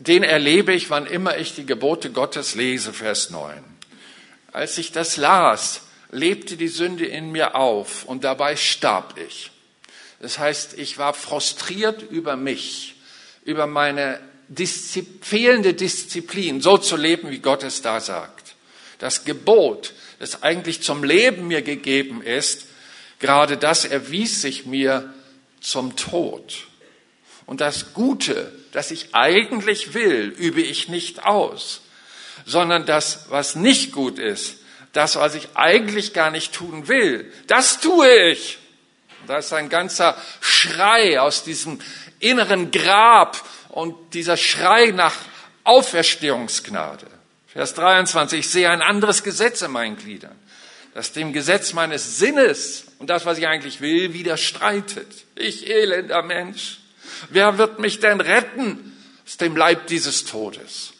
[0.00, 3.62] den erlebe ich, wann immer ich die Gebote Gottes lese, Vers 9.
[4.50, 9.50] Als ich das las, lebte die Sünde in mir auf und dabei starb ich.
[10.20, 12.94] Das heißt, ich war frustriert über mich,
[13.44, 18.54] über meine Diszi fehlende Disziplin, so zu leben, wie Gott es da sagt.
[18.98, 22.66] Das Gebot, das eigentlich zum Leben mir gegeben ist,
[23.18, 25.12] gerade das erwies sich mir
[25.60, 26.66] zum Tod.
[27.44, 31.80] Und das Gute, das ich eigentlich will, übe ich nicht aus,
[32.46, 34.56] sondern das, was nicht gut ist,
[34.92, 38.58] das, was ich eigentlich gar nicht tun will, das tue ich.
[39.26, 41.80] Da ist ein ganzer Schrei aus diesem
[42.18, 45.14] inneren Grab und dieser Schrei nach
[45.64, 47.06] Auferstehungsgnade.
[47.46, 50.36] Vers 23, ich sehe ein anderes Gesetz in meinen Gliedern,
[50.94, 55.08] das dem Gesetz meines Sinnes und das, was ich eigentlich will, widerstreitet.
[55.36, 56.79] Ich elender Mensch.
[57.28, 60.92] Wer wird mich denn retten aus dem Leib dieses Todes?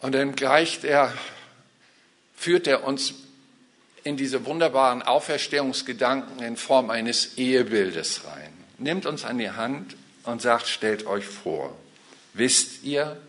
[0.00, 1.12] Und dann gleicht er,
[2.36, 3.14] führt er uns
[4.04, 8.52] in diese wunderbaren Auferstehungsgedanken in Form eines Ehebildes rein.
[8.78, 11.76] Nimmt uns an die Hand und sagt, stellt euch vor,
[12.34, 13.20] wisst ihr,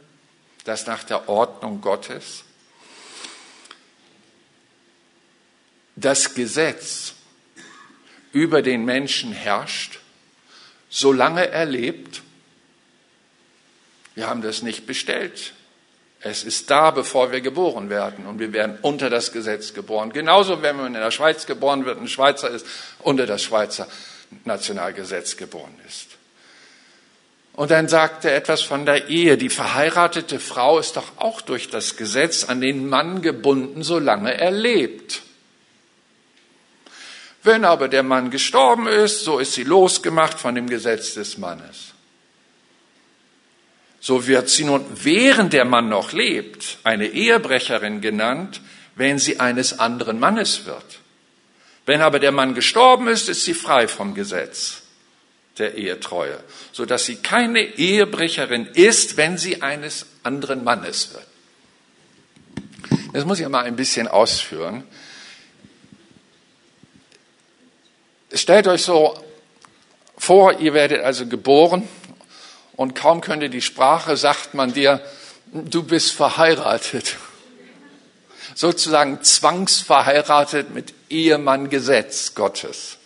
[0.65, 2.43] dass nach der Ordnung Gottes
[5.95, 7.13] das Gesetz
[8.37, 9.99] über den Menschen herrscht,
[10.89, 12.21] solange er lebt.
[14.13, 15.53] Wir haben das nicht bestellt.
[16.21, 18.27] Es ist da, bevor wir geboren werden.
[18.27, 20.11] Und wir werden unter das Gesetz geboren.
[20.13, 22.65] Genauso, wenn man in der Schweiz geboren wird, ein Schweizer ist,
[22.99, 23.87] unter das Schweizer
[24.45, 26.07] Nationalgesetz geboren ist.
[27.53, 29.37] Und dann sagt er etwas von der Ehe.
[29.37, 34.51] Die verheiratete Frau ist doch auch durch das Gesetz an den Mann gebunden, solange er
[34.51, 35.23] lebt.
[37.43, 41.93] Wenn aber der Mann gestorben ist, so ist sie losgemacht von dem Gesetz des Mannes.
[43.99, 48.61] So wird sie nun, während der Mann noch lebt, eine Ehebrecherin genannt,
[48.95, 50.99] wenn sie eines anderen Mannes wird.
[51.85, 54.81] Wenn aber der Mann gestorben ist, ist sie frei vom Gesetz
[55.57, 56.37] der Ehetreue,
[56.71, 61.25] so dass sie keine Ehebrecherin ist, wenn sie eines anderen Mannes wird.
[63.13, 64.83] Das muss ich mal ein bisschen ausführen.
[68.37, 69.17] Stellt euch so
[70.17, 71.87] vor, ihr werdet also geboren
[72.75, 75.01] und kaum könnte die Sprache, sagt man dir,
[75.51, 77.17] du bist verheiratet.
[78.55, 82.97] Sozusagen zwangsverheiratet mit Ehemann-Gesetz Gottes.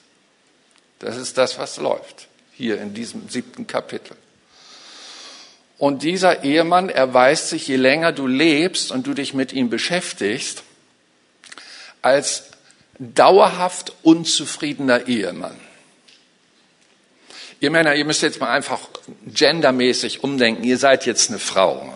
[0.99, 4.15] Das ist das, was läuft hier in diesem siebten Kapitel.
[5.77, 10.61] Und dieser Ehemann erweist sich, je länger du lebst und du dich mit ihm beschäftigst,
[12.03, 12.50] als
[13.01, 15.59] dauerhaft unzufriedener Ehemann.
[17.59, 18.79] Ihr Männer, ihr müsst jetzt mal einfach
[19.25, 20.63] gendermäßig umdenken.
[20.63, 21.93] Ihr seid jetzt eine Frau.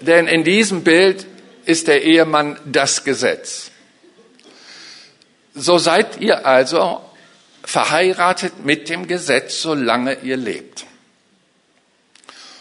[0.00, 1.26] Denn in diesem Bild
[1.64, 3.70] ist der Ehemann das Gesetz.
[5.54, 7.02] So seid ihr also
[7.62, 10.86] verheiratet mit dem Gesetz, solange ihr lebt.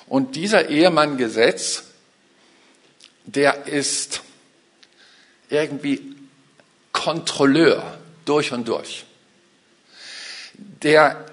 [0.08, 1.87] Und dieser Ehemann Gesetz
[3.28, 4.22] der ist
[5.50, 6.16] irgendwie
[6.92, 9.06] Kontrolleur durch und durch.
[10.54, 11.26] Der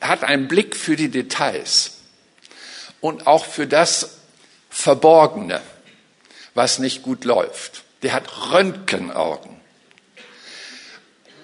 [0.00, 1.98] hat einen Blick für die Details.
[3.02, 4.18] und auch für das
[4.70, 5.60] Verborgene,
[6.54, 7.82] was nicht gut läuft.
[8.02, 9.60] Der hat Röntgenaugen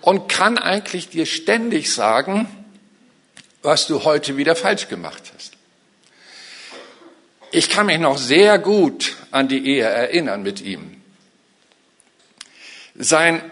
[0.00, 2.48] und kann eigentlich dir ständig sagen,
[3.60, 5.57] was du heute wieder falsch gemacht hast.
[7.50, 11.00] Ich kann mich noch sehr gut an die Ehe erinnern mit ihm.
[12.94, 13.42] Sein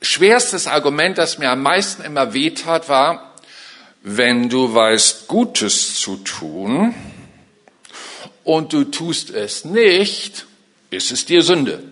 [0.00, 3.34] schwerstes Argument, das mir am meisten immer wehtat, war,
[4.02, 6.94] wenn du weißt, Gutes zu tun
[8.44, 10.46] und du tust es nicht,
[10.90, 11.82] ist es dir Sünde.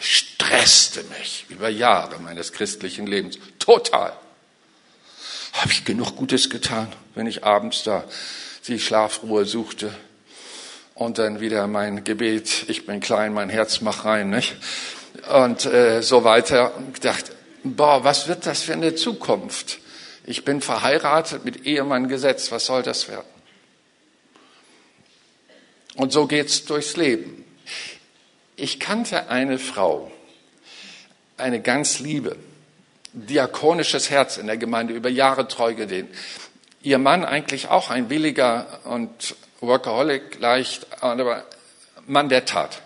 [0.00, 3.38] Stresste mich über Jahre meines christlichen Lebens.
[3.58, 4.12] Total.
[5.52, 8.04] Habe ich genug Gutes getan, wenn ich abends da
[8.66, 9.94] die Schlafruhe suchte
[10.94, 14.56] und dann wieder mein Gebet, ich bin klein, mein Herz mach rein, nicht?
[15.32, 16.76] Und äh, so weiter.
[16.76, 19.80] Und gedacht, boah, was wird das für eine Zukunft?
[20.24, 23.26] Ich bin verheiratet mit Ehemann gesetzt, was soll das werden?
[25.96, 27.44] Und so geht's durchs Leben.
[28.56, 30.10] Ich kannte eine Frau,
[31.36, 32.36] eine ganz liebe,
[33.12, 36.08] diakonisches Herz in der Gemeinde, über Jahre treu gedehnt.
[36.84, 41.42] Ihr Mann eigentlich auch ein williger und Workaholic, leicht, aber
[42.06, 42.82] Mann der Tat.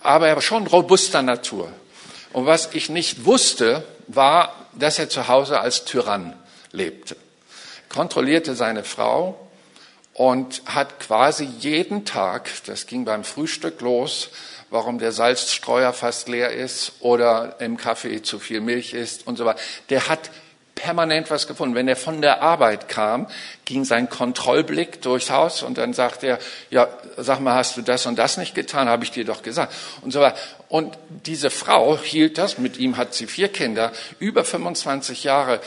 [0.00, 1.72] Aber er war schon robuster Natur.
[2.32, 6.34] Und was ich nicht wusste, war, dass er zu Hause als Tyrann
[6.70, 7.16] lebte.
[7.88, 9.48] Kontrollierte seine Frau
[10.12, 14.30] und hat quasi jeden Tag, das ging beim Frühstück los,
[14.70, 19.44] warum der Salzstreuer fast leer ist oder im Kaffee zu viel Milch ist und so
[19.44, 19.60] weiter.
[19.90, 20.30] Der hat
[20.78, 21.74] permanent was gefunden.
[21.74, 23.26] Wenn er von der Arbeit kam,
[23.64, 26.38] ging sein Kontrollblick durchs Haus und dann sagt er,
[26.70, 28.88] ja, sag mal, hast du das und das nicht getan?
[28.88, 29.74] Habe ich dir doch gesagt.
[30.02, 30.36] Und so weiter.
[30.68, 35.60] Und diese Frau hielt das, mit ihm hat sie vier Kinder, über 25 Jahre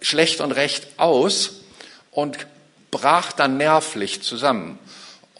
[0.00, 1.60] schlecht und recht aus
[2.10, 2.46] und
[2.90, 4.78] brach dann nervlich zusammen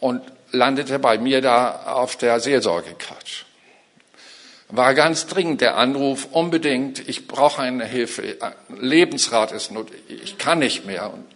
[0.00, 0.22] und
[0.52, 3.44] landete bei mir da auf der Seelsorgekratsch
[4.72, 8.38] war ganz dringend der Anruf, unbedingt, ich brauche eine Hilfe,
[8.70, 11.12] Lebensrat ist not, ich kann nicht mehr.
[11.12, 11.26] Und,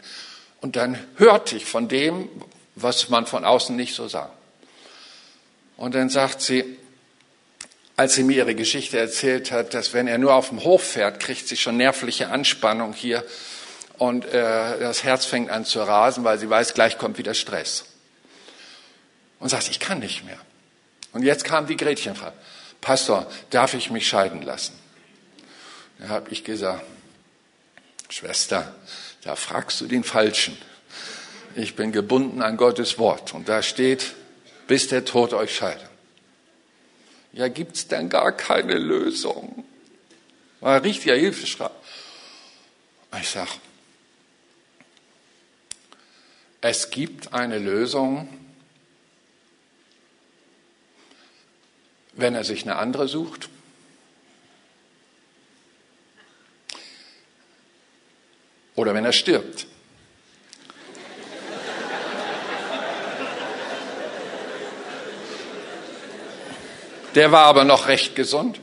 [0.62, 2.30] und dann hörte ich von dem,
[2.76, 4.30] was man von außen nicht so sah.
[5.76, 6.64] Und dann sagt sie,
[7.94, 11.20] als sie mir ihre Geschichte erzählt hat, dass wenn er nur auf dem Hof fährt,
[11.20, 13.22] kriegt sie schon nervliche Anspannung hier
[13.98, 17.84] und äh, das Herz fängt an zu rasen, weil sie weiß, gleich kommt wieder Stress.
[19.40, 20.38] Und sagt, ich kann nicht mehr.
[21.12, 22.34] Und jetzt kam die Gretchenfrage.
[22.80, 24.78] Pastor, darf ich mich scheiden lassen?
[25.98, 26.84] Da habe ich gesagt,
[28.08, 28.74] Schwester,
[29.22, 30.56] da fragst du den Falschen.
[31.54, 34.14] Ich bin gebunden an Gottes Wort und da steht,
[34.66, 35.88] bis der Tod euch scheidet.
[37.32, 39.64] Ja, gibt's denn gar keine Lösung?
[40.60, 41.70] War ein richtiger Hilfeschrei.
[43.20, 43.48] Ich sag,
[46.60, 48.45] es gibt eine Lösung,
[52.16, 53.48] wenn er sich eine andere sucht?
[58.74, 59.66] Oder wenn er stirbt?
[67.14, 68.60] Der war aber noch recht gesund.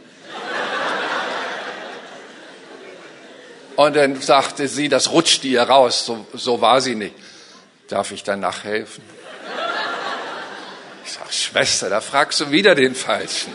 [3.75, 7.15] Und dann sagte sie, das rutscht ihr raus, so, so war sie nicht.
[7.87, 9.03] Darf ich dann nachhelfen?
[11.53, 13.53] Schwester, da fragst du wieder den Falschen.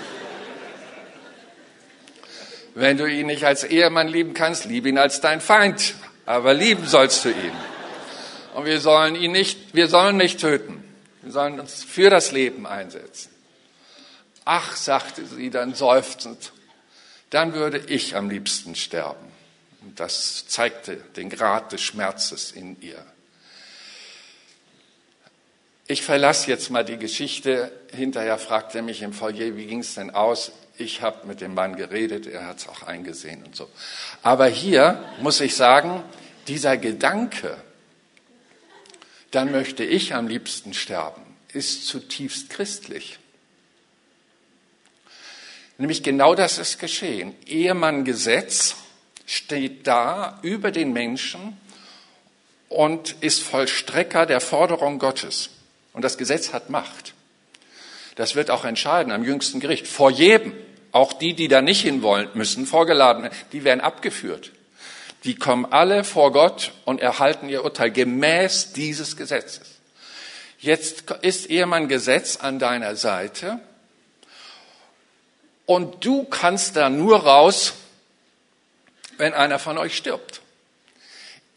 [2.76, 5.96] Wenn du ihn nicht als Ehemann lieben kannst, lieb ihn als dein Feind.
[6.24, 7.52] Aber lieben sollst du ihn.
[8.54, 10.84] Und wir sollen ihn nicht, wir sollen nicht töten.
[11.22, 13.32] Wir sollen uns für das Leben einsetzen.
[14.44, 16.52] Ach, sagte sie dann seufzend,
[17.30, 19.26] dann würde ich am liebsten sterben.
[19.80, 23.04] Und das zeigte den Grad des Schmerzes in ihr.
[25.90, 27.72] Ich verlasse jetzt mal die Geschichte.
[27.96, 30.52] Hinterher fragt er mich im Foyer, wie ging es denn aus?
[30.76, 33.70] Ich habe mit dem Mann geredet, er hat es auch eingesehen und so.
[34.22, 36.04] Aber hier muss ich sagen,
[36.46, 37.56] dieser Gedanke,
[39.30, 41.22] dann möchte ich am liebsten sterben,
[41.54, 43.18] ist zutiefst christlich.
[45.78, 47.34] Nämlich genau das ist geschehen.
[47.46, 48.76] Ehemanngesetz
[49.24, 51.58] steht da über den Menschen
[52.68, 55.48] und ist Vollstrecker der Forderung Gottes.
[55.92, 57.14] Und das Gesetz hat Macht.
[58.16, 59.86] Das wird auch entscheiden am jüngsten Gericht.
[59.86, 60.52] Vor jedem.
[60.90, 63.36] Auch die, die da nicht hinwollen, müssen vorgeladen werden.
[63.52, 64.52] Die werden abgeführt.
[65.24, 69.78] Die kommen alle vor Gott und erhalten ihr Urteil gemäß dieses Gesetzes.
[70.58, 73.60] Jetzt ist Ehemann Gesetz an deiner Seite
[75.66, 77.74] und du kannst da nur raus,
[79.18, 80.40] wenn einer von euch stirbt.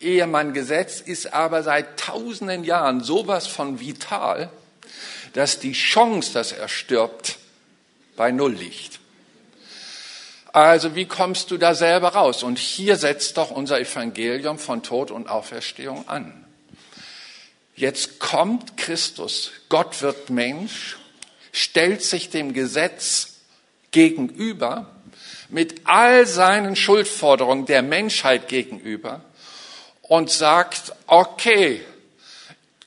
[0.02, 4.50] Ehemann-Gesetz ist aber seit tausenden Jahren sowas von vital,
[5.34, 7.38] dass die Chance, dass er stirbt,
[8.16, 9.00] bei Null liegt.
[10.54, 12.44] Also wie kommst du da selber raus?
[12.44, 16.46] Und hier setzt doch unser Evangelium von Tod und Auferstehung an.
[17.76, 20.98] Jetzt kommt Christus, Gott wird Mensch,
[21.54, 23.40] stellt sich dem Gesetz
[23.92, 24.94] gegenüber
[25.50, 29.24] mit all seinen Schuldforderungen der Menschheit gegenüber
[30.12, 31.80] und sagt, okay,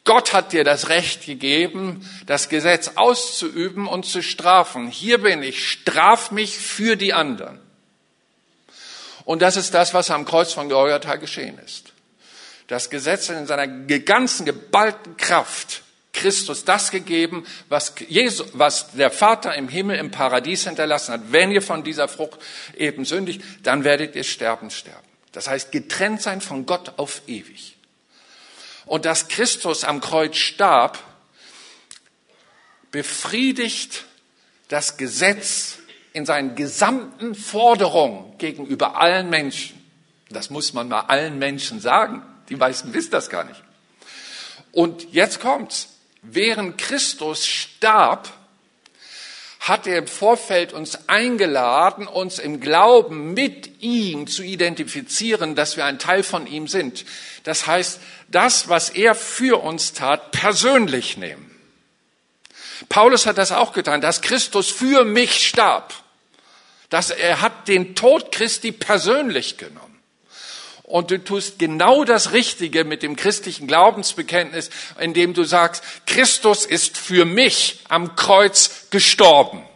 [0.04, 4.88] Gott hat dir das Recht gegeben, das Gesetz auszuüben und zu strafen.
[4.88, 7.58] Hier bin ich, straf mich für die anderen.
[9.24, 11.94] Und das ist das, was am Kreuz von Golgatha geschehen ist.
[12.66, 15.80] Das Gesetz in seiner ganzen geballten Kraft
[16.12, 21.32] Christus das gegeben, was, Jesus, was der Vater im Himmel im Paradies hinterlassen hat.
[21.32, 22.38] Wenn ihr von dieser Frucht
[22.76, 25.13] eben sündigt, dann werdet ihr sterben, sterben.
[25.34, 27.76] Das heißt, getrennt sein von Gott auf ewig.
[28.86, 30.98] Und dass Christus am Kreuz starb,
[32.90, 34.04] befriedigt
[34.68, 35.78] das Gesetz
[36.12, 39.84] in seinen gesamten Forderungen gegenüber allen Menschen.
[40.30, 42.22] Das muss man mal allen Menschen sagen.
[42.48, 43.60] Die meisten wissen das gar nicht.
[44.70, 45.88] Und jetzt kommt's.
[46.22, 48.32] Während Christus starb,
[49.64, 55.86] hat er im Vorfeld uns eingeladen, uns im Glauben mit ihm zu identifizieren, dass wir
[55.86, 57.06] ein Teil von ihm sind.
[57.44, 57.98] Das heißt,
[58.28, 61.50] das, was er für uns tat, persönlich nehmen.
[62.90, 65.94] Paulus hat das auch getan, dass Christus für mich starb.
[66.90, 69.93] Dass er hat den Tod Christi persönlich genommen
[70.94, 74.70] und du tust genau das Richtige mit dem christlichen Glaubensbekenntnis,
[75.00, 79.66] indem du sagst, Christus ist für mich am Kreuz gestorben.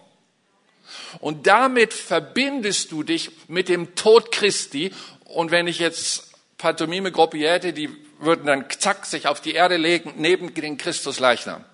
[1.18, 4.92] Und damit verbindest du dich mit dem Tod Christi.
[5.24, 7.90] Und wenn ich jetzt Pantomime Gruppe hätte, die
[8.20, 11.64] würden dann zack sich auf die Erde legen neben den Christus Leichnam.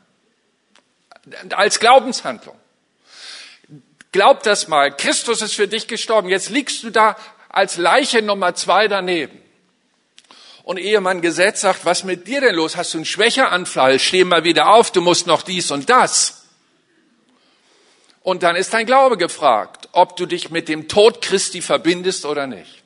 [1.51, 2.57] Als Glaubenshandlung.
[4.11, 4.97] Glaub das mal.
[4.97, 6.30] Christus ist für dich gestorben.
[6.30, 7.16] Jetzt liegst du da
[7.55, 9.40] als Leiche Nummer zwei daneben.
[10.64, 12.76] Und Ehemann Gesetz sagt, was mit dir denn los?
[12.76, 13.98] Hast du einen Schwächeanfall?
[13.98, 16.46] Steh mal wieder auf, du musst noch dies und das.
[18.22, 22.46] Und dann ist dein Glaube gefragt, ob du dich mit dem Tod Christi verbindest oder
[22.46, 22.82] nicht.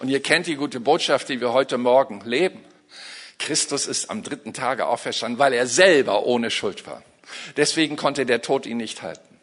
[0.00, 2.64] Und ihr kennt die gute Botschaft, die wir heute Morgen leben.
[3.38, 7.02] Christus ist am dritten Tage auferstanden, weil er selber ohne Schuld war.
[7.56, 9.40] Deswegen konnte der Tod ihn nicht halten.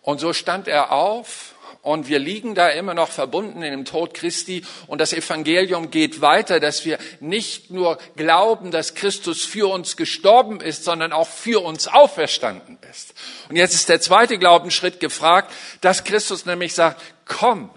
[0.00, 1.47] Und so stand er auf
[1.82, 4.64] und wir liegen da immer noch verbunden in dem Tod Christi.
[4.88, 10.60] Und das Evangelium geht weiter, dass wir nicht nur glauben, dass Christus für uns gestorben
[10.60, 13.14] ist, sondern auch für uns auferstanden ist.
[13.48, 17.70] Und jetzt ist der zweite Glaubensschritt gefragt, dass Christus nämlich sagt, komm,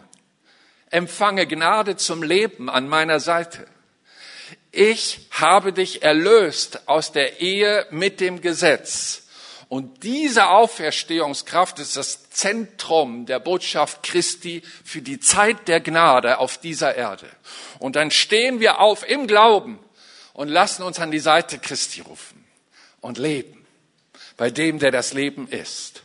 [0.89, 3.65] empfange Gnade zum Leben an meiner Seite.
[4.71, 9.27] Ich habe dich erlöst aus der Ehe mit dem Gesetz
[9.72, 16.57] und diese Auferstehungskraft ist das Zentrum der Botschaft Christi für die Zeit der Gnade auf
[16.57, 17.26] dieser Erde.
[17.80, 19.80] Und dann stehen wir auf im Glauben
[20.34, 22.43] und lassen uns an die Seite Christi rufen
[22.99, 23.65] und leben
[24.36, 26.03] bei dem, der das Leben ist.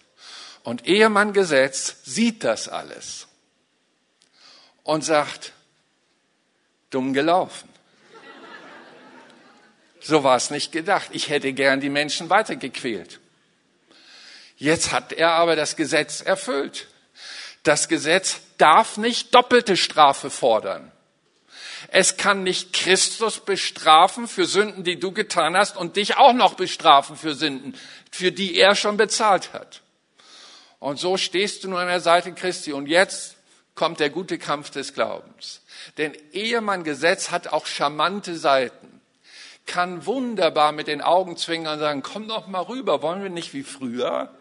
[0.62, 3.26] Und Ehemann Gesetz sieht das alles
[4.84, 5.54] und sagt,
[6.90, 7.68] dumm gelaufen.
[9.98, 11.08] So war es nicht gedacht.
[11.10, 13.18] Ich hätte gern die Menschen weitergequält.
[14.56, 16.88] Jetzt hat er aber das Gesetz erfüllt.
[17.62, 20.92] Das Gesetz darf nicht doppelte Strafe fordern.
[21.88, 26.54] Es kann nicht Christus bestrafen für Sünden, die du getan hast und dich auch noch
[26.54, 27.76] bestrafen für Sünden,
[28.10, 29.82] für die er schon bezahlt hat.
[30.78, 32.72] Und so stehst du nur an der Seite Christi.
[32.72, 33.36] Und jetzt
[33.74, 35.62] kommt der gute Kampf des Glaubens.
[35.98, 39.00] Denn Ehemann Gesetz hat auch charmante Seiten.
[39.66, 43.52] Kann wunderbar mit den Augen zwingen und sagen, komm doch mal rüber, wollen wir nicht
[43.52, 44.32] wie früher?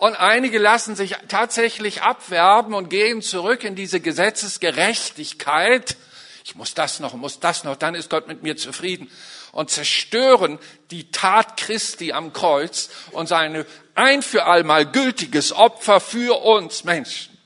[0.00, 5.98] Und einige lassen sich tatsächlich abwerben und gehen zurück in diese Gesetzesgerechtigkeit.
[6.42, 9.10] Ich muss das noch, muss das noch, dann ist Gott mit mir zufrieden.
[9.52, 10.58] Und zerstören
[10.90, 17.36] die Tat Christi am Kreuz und seine ein für allmal gültiges Opfer für uns Menschen.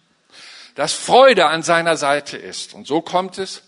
[0.77, 2.73] Das Freude an seiner Seite ist.
[2.73, 3.63] Und so kommt es,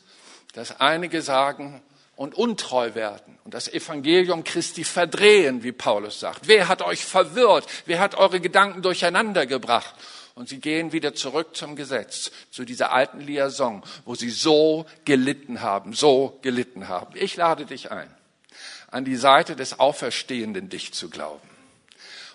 [0.53, 1.83] dass einige sagen,
[2.17, 6.49] und untreu werden und das Evangelium Christi verdrehen, wie Paulus sagt.
[6.49, 7.67] Wer hat euch verwirrt?
[7.85, 9.95] Wer hat eure Gedanken durcheinander gebracht?
[10.35, 15.61] Und sie gehen wieder zurück zum Gesetz, zu dieser alten Liaison, wo sie so gelitten
[15.63, 17.15] haben, so gelitten haben.
[17.17, 18.13] Ich lade dich ein,
[18.91, 21.49] an die Seite des Auferstehenden dich zu glauben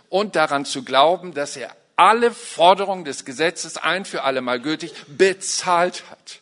[0.10, 4.94] und daran zu glauben, dass er alle Forderungen des Gesetzes ein für alle Mal gültig
[5.08, 6.42] bezahlt hat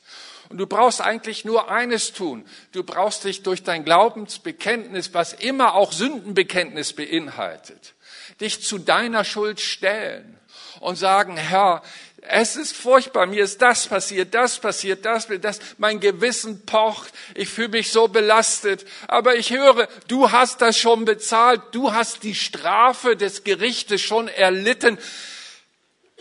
[0.50, 2.44] Und du brauchst eigentlich nur eines tun.
[2.72, 7.94] Du brauchst dich durch dein Glaubensbekenntnis, was immer auch Sündenbekenntnis beinhaltet,
[8.42, 10.40] dich zu deiner Schuld stellen
[10.80, 11.84] und sagen, Herr,
[12.22, 17.50] es ist furchtbar, mir ist das passiert, das passiert, das, das, mein Gewissen pocht, ich
[17.50, 22.36] fühle mich so belastet, aber ich höre, du hast das schon bezahlt, du hast die
[22.36, 24.98] Strafe des Gerichtes schon erlitten.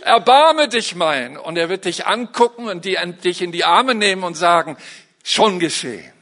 [0.03, 1.37] Erbarme dich mein.
[1.37, 4.77] Und er wird dich angucken und dich in die Arme nehmen und sagen,
[5.23, 6.13] schon geschehen.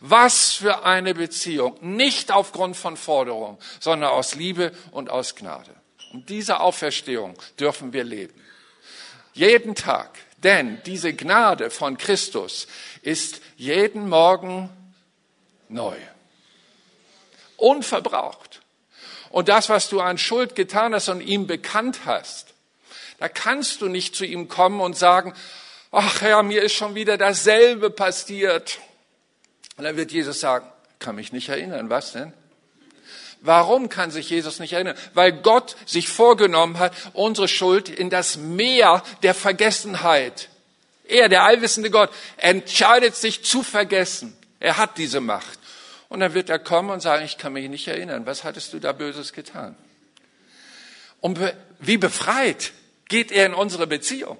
[0.00, 1.76] Was für eine Beziehung.
[1.80, 5.74] Nicht aufgrund von Forderung, sondern aus Liebe und aus Gnade.
[6.12, 8.34] Und diese Auferstehung dürfen wir leben.
[9.34, 10.18] Jeden Tag.
[10.38, 12.68] Denn diese Gnade von Christus
[13.02, 14.70] ist jeden Morgen
[15.68, 15.96] neu.
[17.56, 18.47] Unverbraucht.
[19.30, 22.54] Und das, was du an Schuld getan hast und ihm bekannt hast,
[23.18, 25.34] da kannst du nicht zu ihm kommen und sagen,
[25.90, 28.78] ach Herr, mir ist schon wieder dasselbe passiert.
[29.76, 30.66] Und dann wird Jesus sagen,
[30.98, 32.32] kann mich nicht erinnern, was denn?
[33.40, 34.96] Warum kann sich Jesus nicht erinnern?
[35.14, 40.48] Weil Gott sich vorgenommen hat, unsere Schuld in das Meer der Vergessenheit.
[41.04, 44.36] Er, der allwissende Gott, entscheidet sich zu vergessen.
[44.60, 45.57] Er hat diese Macht.
[46.08, 48.26] Und dann wird er kommen und sagen, ich kann mich nicht erinnern.
[48.26, 49.76] Was hattest du da Böses getan?
[51.20, 51.38] Und
[51.80, 52.72] wie befreit
[53.08, 54.38] geht er in unsere Beziehung?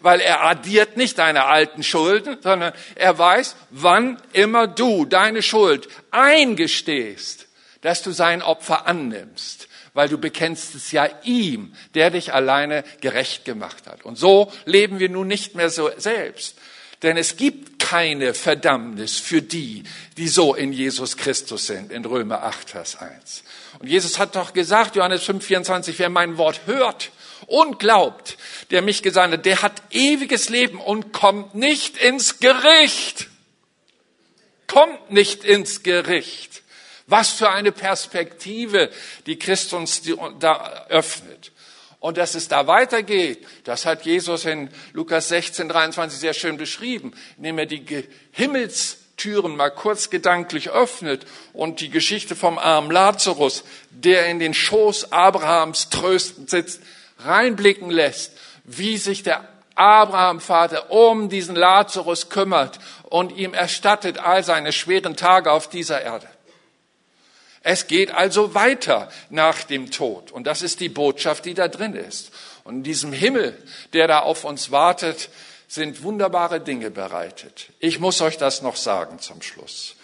[0.00, 5.88] Weil er addiert nicht deine alten Schulden, sondern er weiß, wann immer du deine Schuld
[6.10, 7.46] eingestehst,
[7.82, 13.44] dass du sein Opfer annimmst, weil du bekennst es ja ihm, der dich alleine gerecht
[13.44, 14.04] gemacht hat.
[14.04, 16.56] Und so leben wir nun nicht mehr so selbst.
[17.02, 19.84] Denn es gibt keine Verdammnis für die,
[20.16, 23.44] die so in Jesus Christus sind, in Römer 8, Vers 1.
[23.78, 27.12] Und Jesus hat doch gesagt, Johannes 5, 24, wer mein Wort hört
[27.46, 28.38] und glaubt,
[28.72, 33.28] der mich gesandt hat, der hat ewiges Leben und kommt nicht ins Gericht.
[34.66, 36.62] Kommt nicht ins Gericht.
[37.06, 38.90] Was für eine Perspektive,
[39.26, 40.02] die Christus
[40.40, 41.52] da öffnet.
[42.06, 47.12] Und dass es da weitergeht, das hat Jesus in Lukas 16, 23 sehr schön beschrieben,
[47.36, 47.84] indem er die
[48.30, 55.10] Himmelstüren mal kurz gedanklich öffnet und die Geschichte vom armen Lazarus, der in den Schoß
[55.10, 56.80] Abrahams tröstend sitzt,
[57.18, 64.70] reinblicken lässt, wie sich der Abraham-Vater um diesen Lazarus kümmert und ihm erstattet all seine
[64.70, 66.28] schweren Tage auf dieser Erde.
[67.68, 70.30] Es geht also weiter nach dem Tod.
[70.30, 72.30] Und das ist die Botschaft, die da drin ist.
[72.62, 73.60] Und in diesem Himmel,
[73.92, 75.30] der da auf uns wartet,
[75.66, 77.70] sind wunderbare Dinge bereitet.
[77.80, 79.96] Ich muss euch das noch sagen zum Schluss.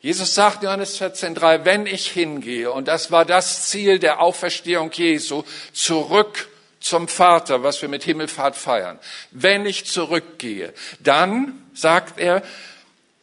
[0.00, 5.42] Jesus sagt Johannes 14,3, wenn ich hingehe, und das war das Ziel der Auferstehung Jesu,
[5.72, 6.48] zurück
[6.78, 8.96] zum Vater, was wir mit Himmelfahrt feiern.
[9.32, 12.44] Wenn ich zurückgehe, dann, sagt er,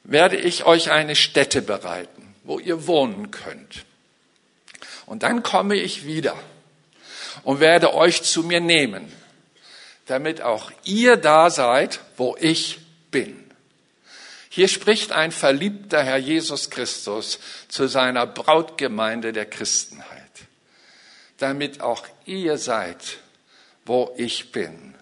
[0.03, 3.85] werde ich euch eine Stätte bereiten wo ihr wohnen könnt.
[5.05, 6.35] Und dann komme ich wieder
[7.43, 9.11] und werde euch zu mir nehmen,
[10.05, 12.79] damit auch ihr da seid, wo ich
[13.11, 13.41] bin.
[14.49, 20.31] Hier spricht ein verliebter Herr Jesus Christus zu seiner Brautgemeinde der Christenheit,
[21.37, 23.17] damit auch ihr seid,
[23.85, 24.95] wo ich bin.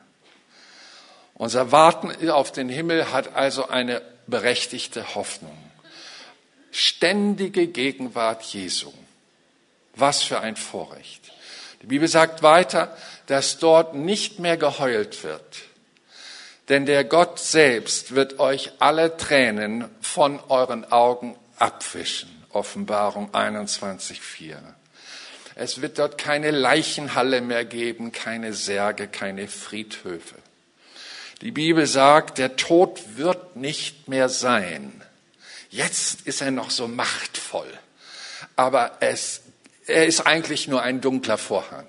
[1.36, 5.58] Unser Warten auf den Himmel hat also eine berechtigte Hoffnung
[6.74, 8.92] ständige Gegenwart Jesu.
[9.96, 11.32] Was für ein Vorrecht.
[11.82, 12.96] Die Bibel sagt weiter,
[13.28, 15.64] dass dort nicht mehr geheult wird.
[16.70, 22.44] Denn der Gott selbst wird euch alle Tränen von euren Augen abwischen.
[22.52, 24.56] Offenbarung 21.4.
[25.56, 30.36] Es wird dort keine Leichenhalle mehr geben, keine Särge, keine Friedhöfe.
[31.42, 35.03] Die Bibel sagt, der Tod wird nicht mehr sein.
[35.74, 37.68] Jetzt ist er noch so machtvoll.
[38.56, 39.42] Aber es,
[39.88, 41.88] er ist eigentlich nur ein dunkler Vorhang.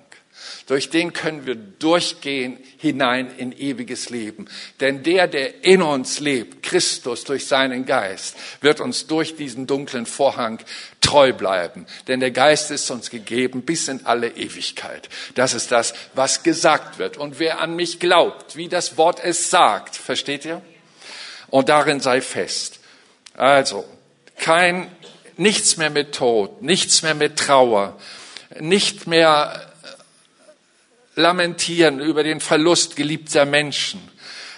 [0.65, 4.47] Durch den können wir durchgehen hinein in ewiges Leben.
[4.79, 10.07] Denn der, der in uns lebt, Christus durch seinen Geist, wird uns durch diesen dunklen
[10.07, 10.57] Vorhang
[10.99, 11.85] treu bleiben.
[12.07, 15.09] Denn der Geist ist uns gegeben bis in alle Ewigkeit.
[15.35, 17.17] Das ist das, was gesagt wird.
[17.17, 20.63] Und wer an mich glaubt, wie das Wort es sagt, versteht ihr?
[21.51, 22.79] Und darin sei fest.
[23.37, 23.85] Also,
[24.37, 24.89] kein,
[25.37, 27.97] nichts mehr mit Tod, nichts mehr mit Trauer,
[28.59, 34.09] nicht mehr äh, lamentieren über den Verlust geliebter Menschen.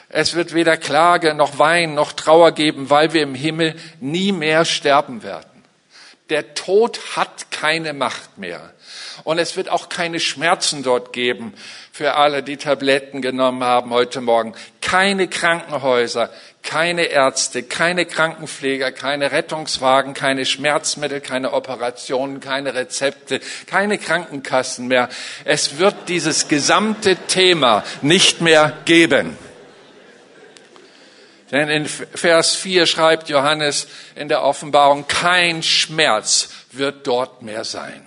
[0.09, 4.63] Es wird weder Klage noch Wein noch Trauer geben, weil wir im Himmel nie mehr
[4.63, 5.63] sterben werden.
[6.29, 8.73] Der Tod hat keine Macht mehr.
[9.23, 11.53] Und es wird auch keine Schmerzen dort geben
[11.91, 14.53] für alle, die Tabletten genommen haben heute Morgen.
[14.81, 16.29] keine Krankenhäuser,
[16.67, 25.07] keine Ärzte, keine Krankenpfleger, keine Rettungswagen, keine Schmerzmittel, keine Operationen, keine Rezepte, keine Krankenkassen mehr.
[25.45, 29.37] Es wird dieses gesamte Thema nicht mehr geben.
[31.51, 38.06] Denn in Vers 4 schreibt Johannes in der Offenbarung, kein Schmerz wird dort mehr sein.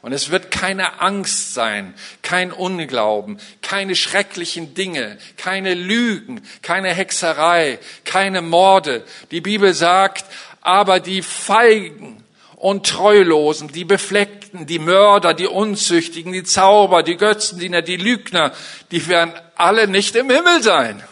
[0.00, 7.78] Und es wird keine Angst sein, kein Unglauben, keine schrecklichen Dinge, keine Lügen, keine Hexerei,
[8.04, 9.04] keine Morde.
[9.32, 10.24] Die Bibel sagt,
[10.60, 12.22] aber die Feigen
[12.56, 18.52] und Treulosen, die Befleckten, die Mörder, die Unzüchtigen, die Zauber, die Götzendiener, die Lügner,
[18.90, 21.02] die werden alle nicht im Himmel sein.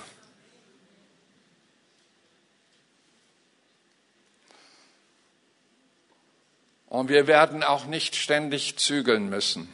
[6.97, 9.71] Und wir werden auch nicht ständig zügeln müssen.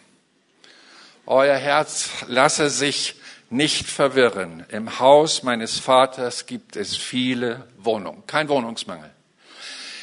[1.25, 3.15] Euer Herz lasse sich
[3.49, 4.67] nicht verwirren.
[4.71, 9.09] Im Haus meines Vaters gibt es viele Wohnungen, kein Wohnungsmangel.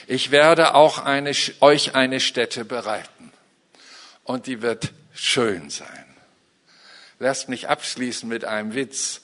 [0.08, 3.34] Ich werde auch eine, euch eine Stätte bereiten
[4.24, 6.06] und die wird schön sein.
[7.20, 9.20] Lasst mich abschließen mit einem Witz.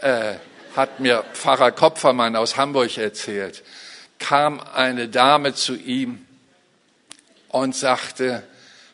[0.00, 0.34] Äh,
[0.74, 3.62] hat mir Pfarrer Kopfermann aus Hamburg erzählt.
[4.18, 6.25] Kam eine Dame zu ihm
[7.62, 8.42] und sagte,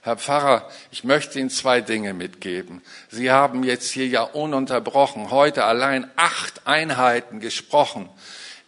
[0.03, 2.83] Herr Pfarrer, ich möchte Ihnen zwei Dinge mitgeben.
[3.09, 8.09] Sie haben jetzt hier ja ununterbrochen heute allein acht Einheiten gesprochen.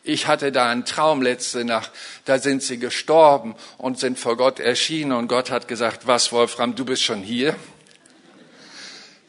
[0.02, 1.90] Ich hatte da einen Traum letzte Nacht,
[2.24, 6.74] da sind Sie gestorben und sind vor Gott erschienen und Gott hat gesagt, was Wolfram,
[6.74, 7.56] du bist schon hier?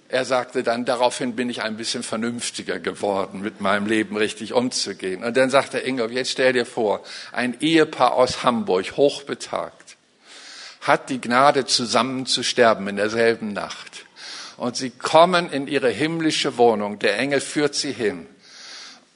[0.07, 5.24] Er sagte dann, daraufhin bin ich ein bisschen vernünftiger geworden, mit meinem Leben richtig umzugehen.
[5.24, 9.85] Und dann sagte Ingolf, jetzt stell dir vor, ein Ehepaar aus Hamburg, hochbetagt,
[10.86, 14.06] hat die Gnade, zusammen zu sterben in derselben Nacht.
[14.58, 17.00] Und sie kommen in ihre himmlische Wohnung.
[17.00, 18.28] Der Engel führt sie hin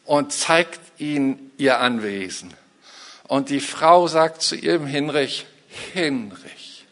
[0.06, 2.54] und zeigt ihnen ihr Anwesen.
[3.28, 5.46] Und die Frau sagt zu ihrem Hinrich,
[5.94, 6.86] Hinrich,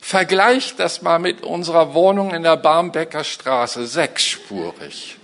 [0.00, 5.16] vergleicht das mal mit unserer Wohnung in der Barmbecker Straße, sechsspurig.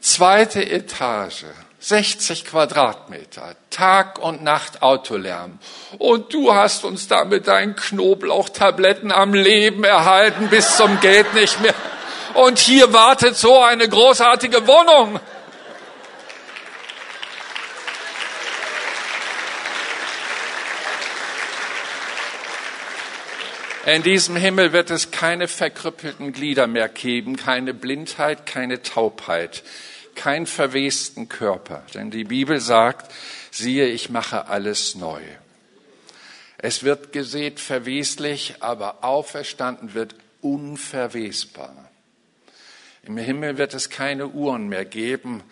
[0.00, 1.46] Zweite Etage
[1.88, 5.58] 60 Quadratmeter, Tag und Nacht Autolärm.
[5.96, 11.62] Und du hast uns da mit deinen Knoblauchtabletten am Leben erhalten bis zum geht nicht
[11.62, 11.74] mehr.
[12.34, 15.18] Und hier wartet so eine großartige Wohnung.
[23.86, 29.62] In diesem Himmel wird es keine verkrüppelten Glieder mehr geben, keine Blindheit, keine Taubheit
[30.18, 33.12] kein verwesten Körper, denn die Bibel sagt,
[33.52, 35.22] siehe, ich mache alles neu.
[36.58, 41.88] Es wird gesät verweslich, aber auferstanden wird unverwesbar.
[43.04, 45.44] Im Himmel wird es keine Uhren mehr geben,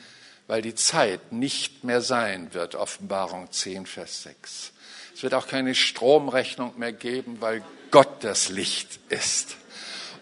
[0.48, 4.72] weil die Zeit nicht mehr sein wird, Offenbarung 10, Vers 6.
[5.14, 7.62] Es wird auch keine Stromrechnung mehr geben, weil
[7.92, 9.56] Gott das Licht ist.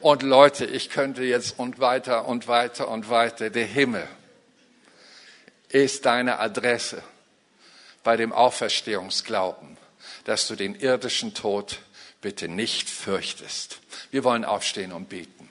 [0.03, 4.07] Und Leute, ich könnte jetzt und weiter und weiter und weiter, der Himmel
[5.75, 7.03] ist deine Adresse
[8.05, 9.77] bei dem Auferstehungsglauben,
[10.25, 11.81] dass du den irdischen Tod
[12.21, 13.81] bitte nicht fürchtest.
[14.13, 15.51] Wir wollen aufstehen und beten.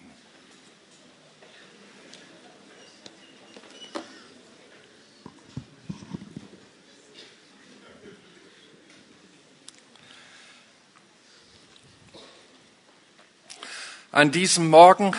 [14.12, 15.14] An diesem Morgen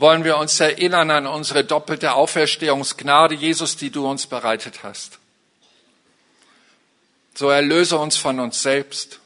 [0.00, 5.18] wollen wir uns erinnern an unsere doppelte Auferstehungsgnade, Jesus, die du uns bereitet hast.
[7.34, 9.20] So erlöse uns von uns selbst,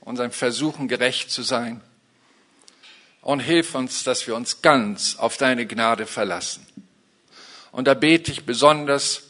[0.00, 1.80] unseren Versuchen gerecht zu sein
[3.22, 6.64] und hilf uns, dass wir uns ganz auf deine Gnade verlassen.
[7.72, 9.22] Und da bete ich besonders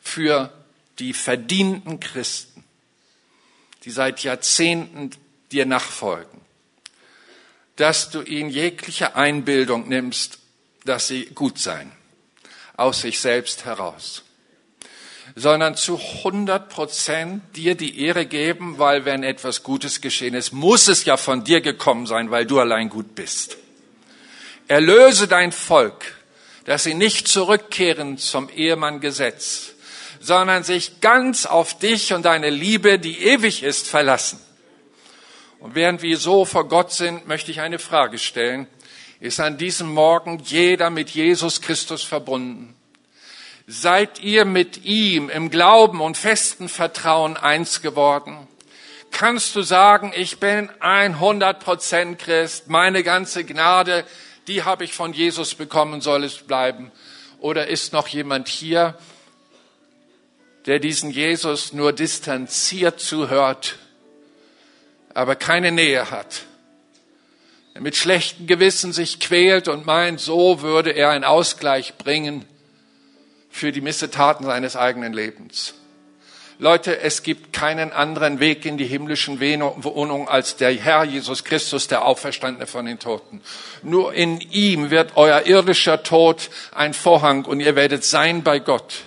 [0.00, 0.52] für
[1.00, 2.64] die verdienten Christen,
[3.82, 5.10] die seit Jahrzehnten
[5.50, 6.45] dir nachfolgen
[7.76, 10.38] dass du ihnen jegliche Einbildung nimmst,
[10.84, 11.92] dass sie gut seien,
[12.76, 14.22] aus sich selbst heraus,
[15.34, 20.88] sondern zu 100 Prozent dir die Ehre geben, weil wenn etwas Gutes geschehen ist, muss
[20.88, 23.58] es ja von dir gekommen sein, weil du allein gut bist.
[24.68, 26.16] Erlöse dein Volk,
[26.64, 29.74] dass sie nicht zurückkehren zum Ehemann Gesetz,
[30.20, 34.40] sondern sich ganz auf dich und deine Liebe, die ewig ist, verlassen.
[35.58, 38.66] Und während wir so vor Gott sind, möchte ich eine Frage stellen.
[39.20, 42.74] Ist an diesem Morgen jeder mit Jesus Christus verbunden?
[43.66, 48.46] Seid ihr mit ihm im Glauben und festen Vertrauen eins geworden?
[49.10, 54.04] Kannst du sagen, ich bin 100% Christ, meine ganze Gnade
[54.46, 56.92] die habe ich von Jesus bekommen, soll es bleiben?
[57.40, 58.96] Oder ist noch jemand hier,
[60.66, 63.78] der diesen Jesus nur distanziert zuhört,
[65.16, 66.42] aber keine Nähe hat?
[67.74, 72.44] Der mit schlechtem Gewissen sich quält und meint, so würde er einen Ausgleich bringen
[73.50, 75.74] für die Missetaten seines eigenen Lebens.
[76.58, 81.86] Leute, es gibt keinen anderen Weg in die himmlischen Wohnung als der Herr Jesus Christus,
[81.86, 83.42] der Auferstandene von den Toten.
[83.82, 89.02] Nur in ihm wird euer irdischer Tod ein Vorhang und ihr werdet sein bei Gott.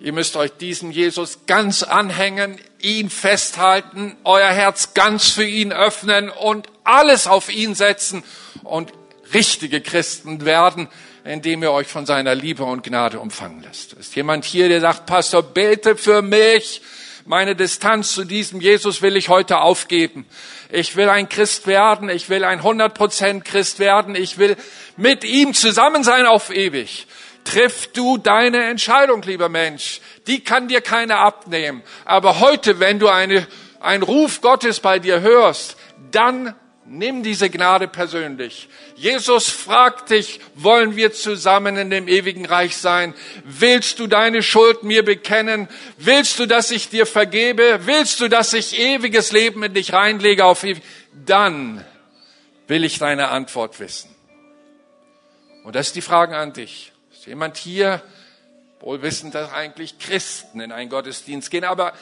[0.00, 6.30] Ihr müsst euch diesen Jesus ganz anhängen, ihn festhalten, euer Herz ganz für ihn öffnen
[6.30, 8.22] und alles auf ihn setzen
[8.64, 8.92] und
[9.34, 10.88] richtige Christen werden,
[11.24, 13.92] indem ihr euch von seiner Liebe und Gnade umfangen lässt.
[13.94, 16.80] Ist jemand hier, der sagt, Pastor, bete für mich.
[17.26, 20.24] Meine Distanz zu diesem Jesus will ich heute aufgeben.
[20.70, 22.08] Ich will ein Christ werden.
[22.08, 24.14] Ich will ein 100% Christ werden.
[24.14, 24.56] Ich will
[24.96, 27.06] mit ihm zusammen sein auf ewig.
[27.44, 30.00] Triff du deine Entscheidung, lieber Mensch.
[30.28, 31.82] Die kann dir keiner abnehmen.
[32.04, 33.46] Aber heute, wenn du eine,
[33.80, 35.76] einen Ruf Gottes bei dir hörst,
[36.12, 36.54] dann
[36.90, 38.70] Nimm diese Gnade persönlich.
[38.96, 43.12] Jesus fragt dich, wollen wir zusammen in dem ewigen Reich sein?
[43.44, 45.68] Willst du deine Schuld mir bekennen?
[45.98, 47.80] Willst du, dass ich dir vergebe?
[47.82, 50.82] Willst du, dass ich ewiges Leben in dich reinlege auf ewig?
[51.26, 51.84] Dann
[52.68, 54.08] will ich deine Antwort wissen.
[55.64, 56.92] Und das ist die Frage an dich.
[57.12, 58.02] Ist jemand hier,
[58.80, 61.92] wohl wissend, dass eigentlich Christen in einen Gottesdienst gehen, aber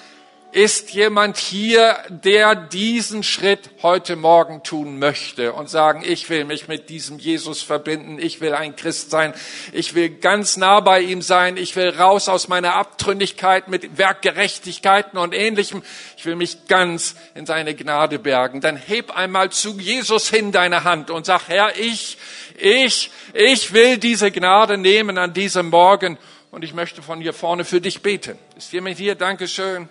[0.52, 6.66] ist jemand hier, der diesen Schritt heute Morgen tun möchte und sagen, ich will mich
[6.66, 9.34] mit diesem Jesus verbinden, ich will ein Christ sein,
[9.72, 15.18] ich will ganz nah bei ihm sein, ich will raus aus meiner Abtrünnigkeit mit Werkgerechtigkeiten
[15.18, 15.82] und ähnlichem,
[16.16, 18.60] ich will mich ganz in seine Gnade bergen.
[18.60, 22.16] Dann heb einmal zu Jesus hin deine Hand und sag, Herr, ich,
[22.56, 26.16] ich, ich will diese Gnade nehmen an diesem Morgen
[26.56, 28.38] und ich möchte von hier vorne für dich beten.
[28.56, 29.14] Ist jemand hier?
[29.14, 29.90] Dankeschön.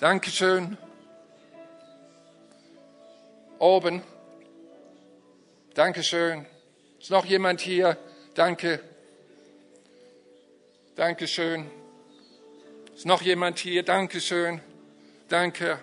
[0.00, 0.76] Dankeschön.
[3.60, 4.02] Oben.
[5.72, 6.46] Dankeschön.
[6.98, 7.96] Ist noch jemand hier?
[8.34, 8.80] Danke.
[10.96, 11.70] Dankeschön.
[12.96, 13.84] Ist noch jemand hier?
[13.84, 14.60] Dankeschön.
[15.28, 15.78] Danke.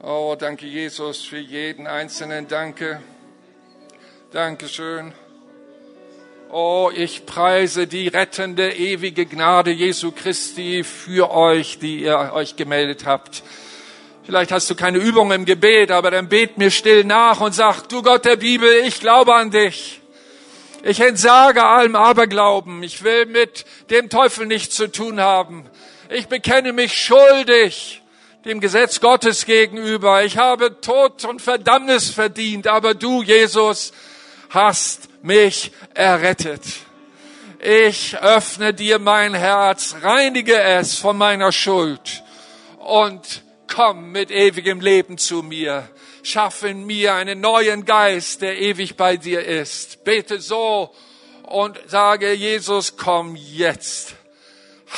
[0.00, 2.46] Oh, danke Jesus für jeden Einzelnen.
[2.46, 3.02] Danke.
[4.30, 5.12] Dankeschön.
[6.48, 13.04] Oh, ich preise die rettende, ewige Gnade Jesu Christi für euch, die ihr euch gemeldet
[13.04, 13.42] habt.
[14.24, 17.88] Vielleicht hast du keine Übung im Gebet, aber dann bet mir still nach und sag,
[17.88, 20.00] du Gott der Bibel, ich glaube an dich.
[20.84, 22.84] Ich entsage allem Aberglauben.
[22.84, 25.68] Ich will mit dem Teufel nichts zu tun haben.
[26.10, 28.02] Ich bekenne mich schuldig
[28.44, 30.24] dem Gesetz Gottes gegenüber.
[30.24, 33.92] Ich habe Tod und Verdammnis verdient, aber du, Jesus,
[34.50, 36.62] hast mich errettet.
[37.58, 42.22] Ich öffne dir mein Herz, reinige es von meiner Schuld
[42.78, 45.88] und komm mit ewigem Leben zu mir.
[46.22, 50.04] Schaffe in mir einen neuen Geist, der ewig bei dir ist.
[50.04, 50.94] Bete so
[51.42, 54.14] und sage, Jesus, komm jetzt.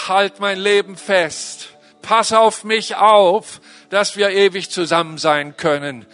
[0.09, 1.69] Halt mein Leben fest.
[2.03, 3.61] Pass auf mich auf,
[3.91, 6.07] dass wir ewig zusammen sein können.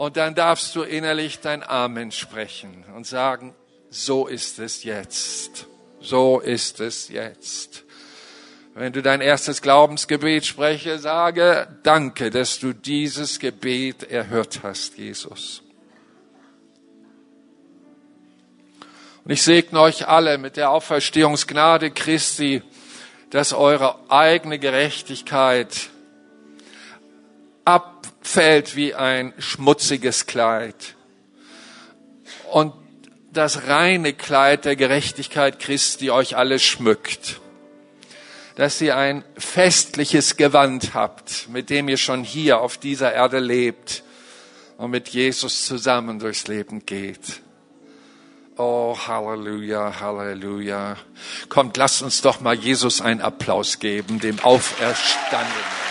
[0.00, 3.54] Und dann darfst du innerlich dein Amen sprechen und sagen,
[3.90, 5.66] so ist es jetzt.
[6.00, 7.84] So ist es jetzt.
[8.72, 15.60] Wenn du dein erstes Glaubensgebet spreche, sage, danke, dass du dieses Gebet erhört hast, Jesus.
[19.26, 22.62] Und ich segne euch alle mit der Auferstehungsgnade Christi,
[23.28, 25.90] dass eure eigene Gerechtigkeit
[27.66, 30.94] ab fällt wie ein schmutziges Kleid.
[32.50, 32.74] Und
[33.32, 37.40] das reine Kleid der Gerechtigkeit Christi euch alle schmückt.
[38.56, 44.02] Dass ihr ein festliches Gewand habt, mit dem ihr schon hier auf dieser Erde lebt
[44.76, 47.40] und mit Jesus zusammen durchs Leben geht.
[48.56, 50.96] Oh, Halleluja, Halleluja.
[51.48, 55.89] Kommt, lasst uns doch mal Jesus einen Applaus geben, dem Auferstandenen.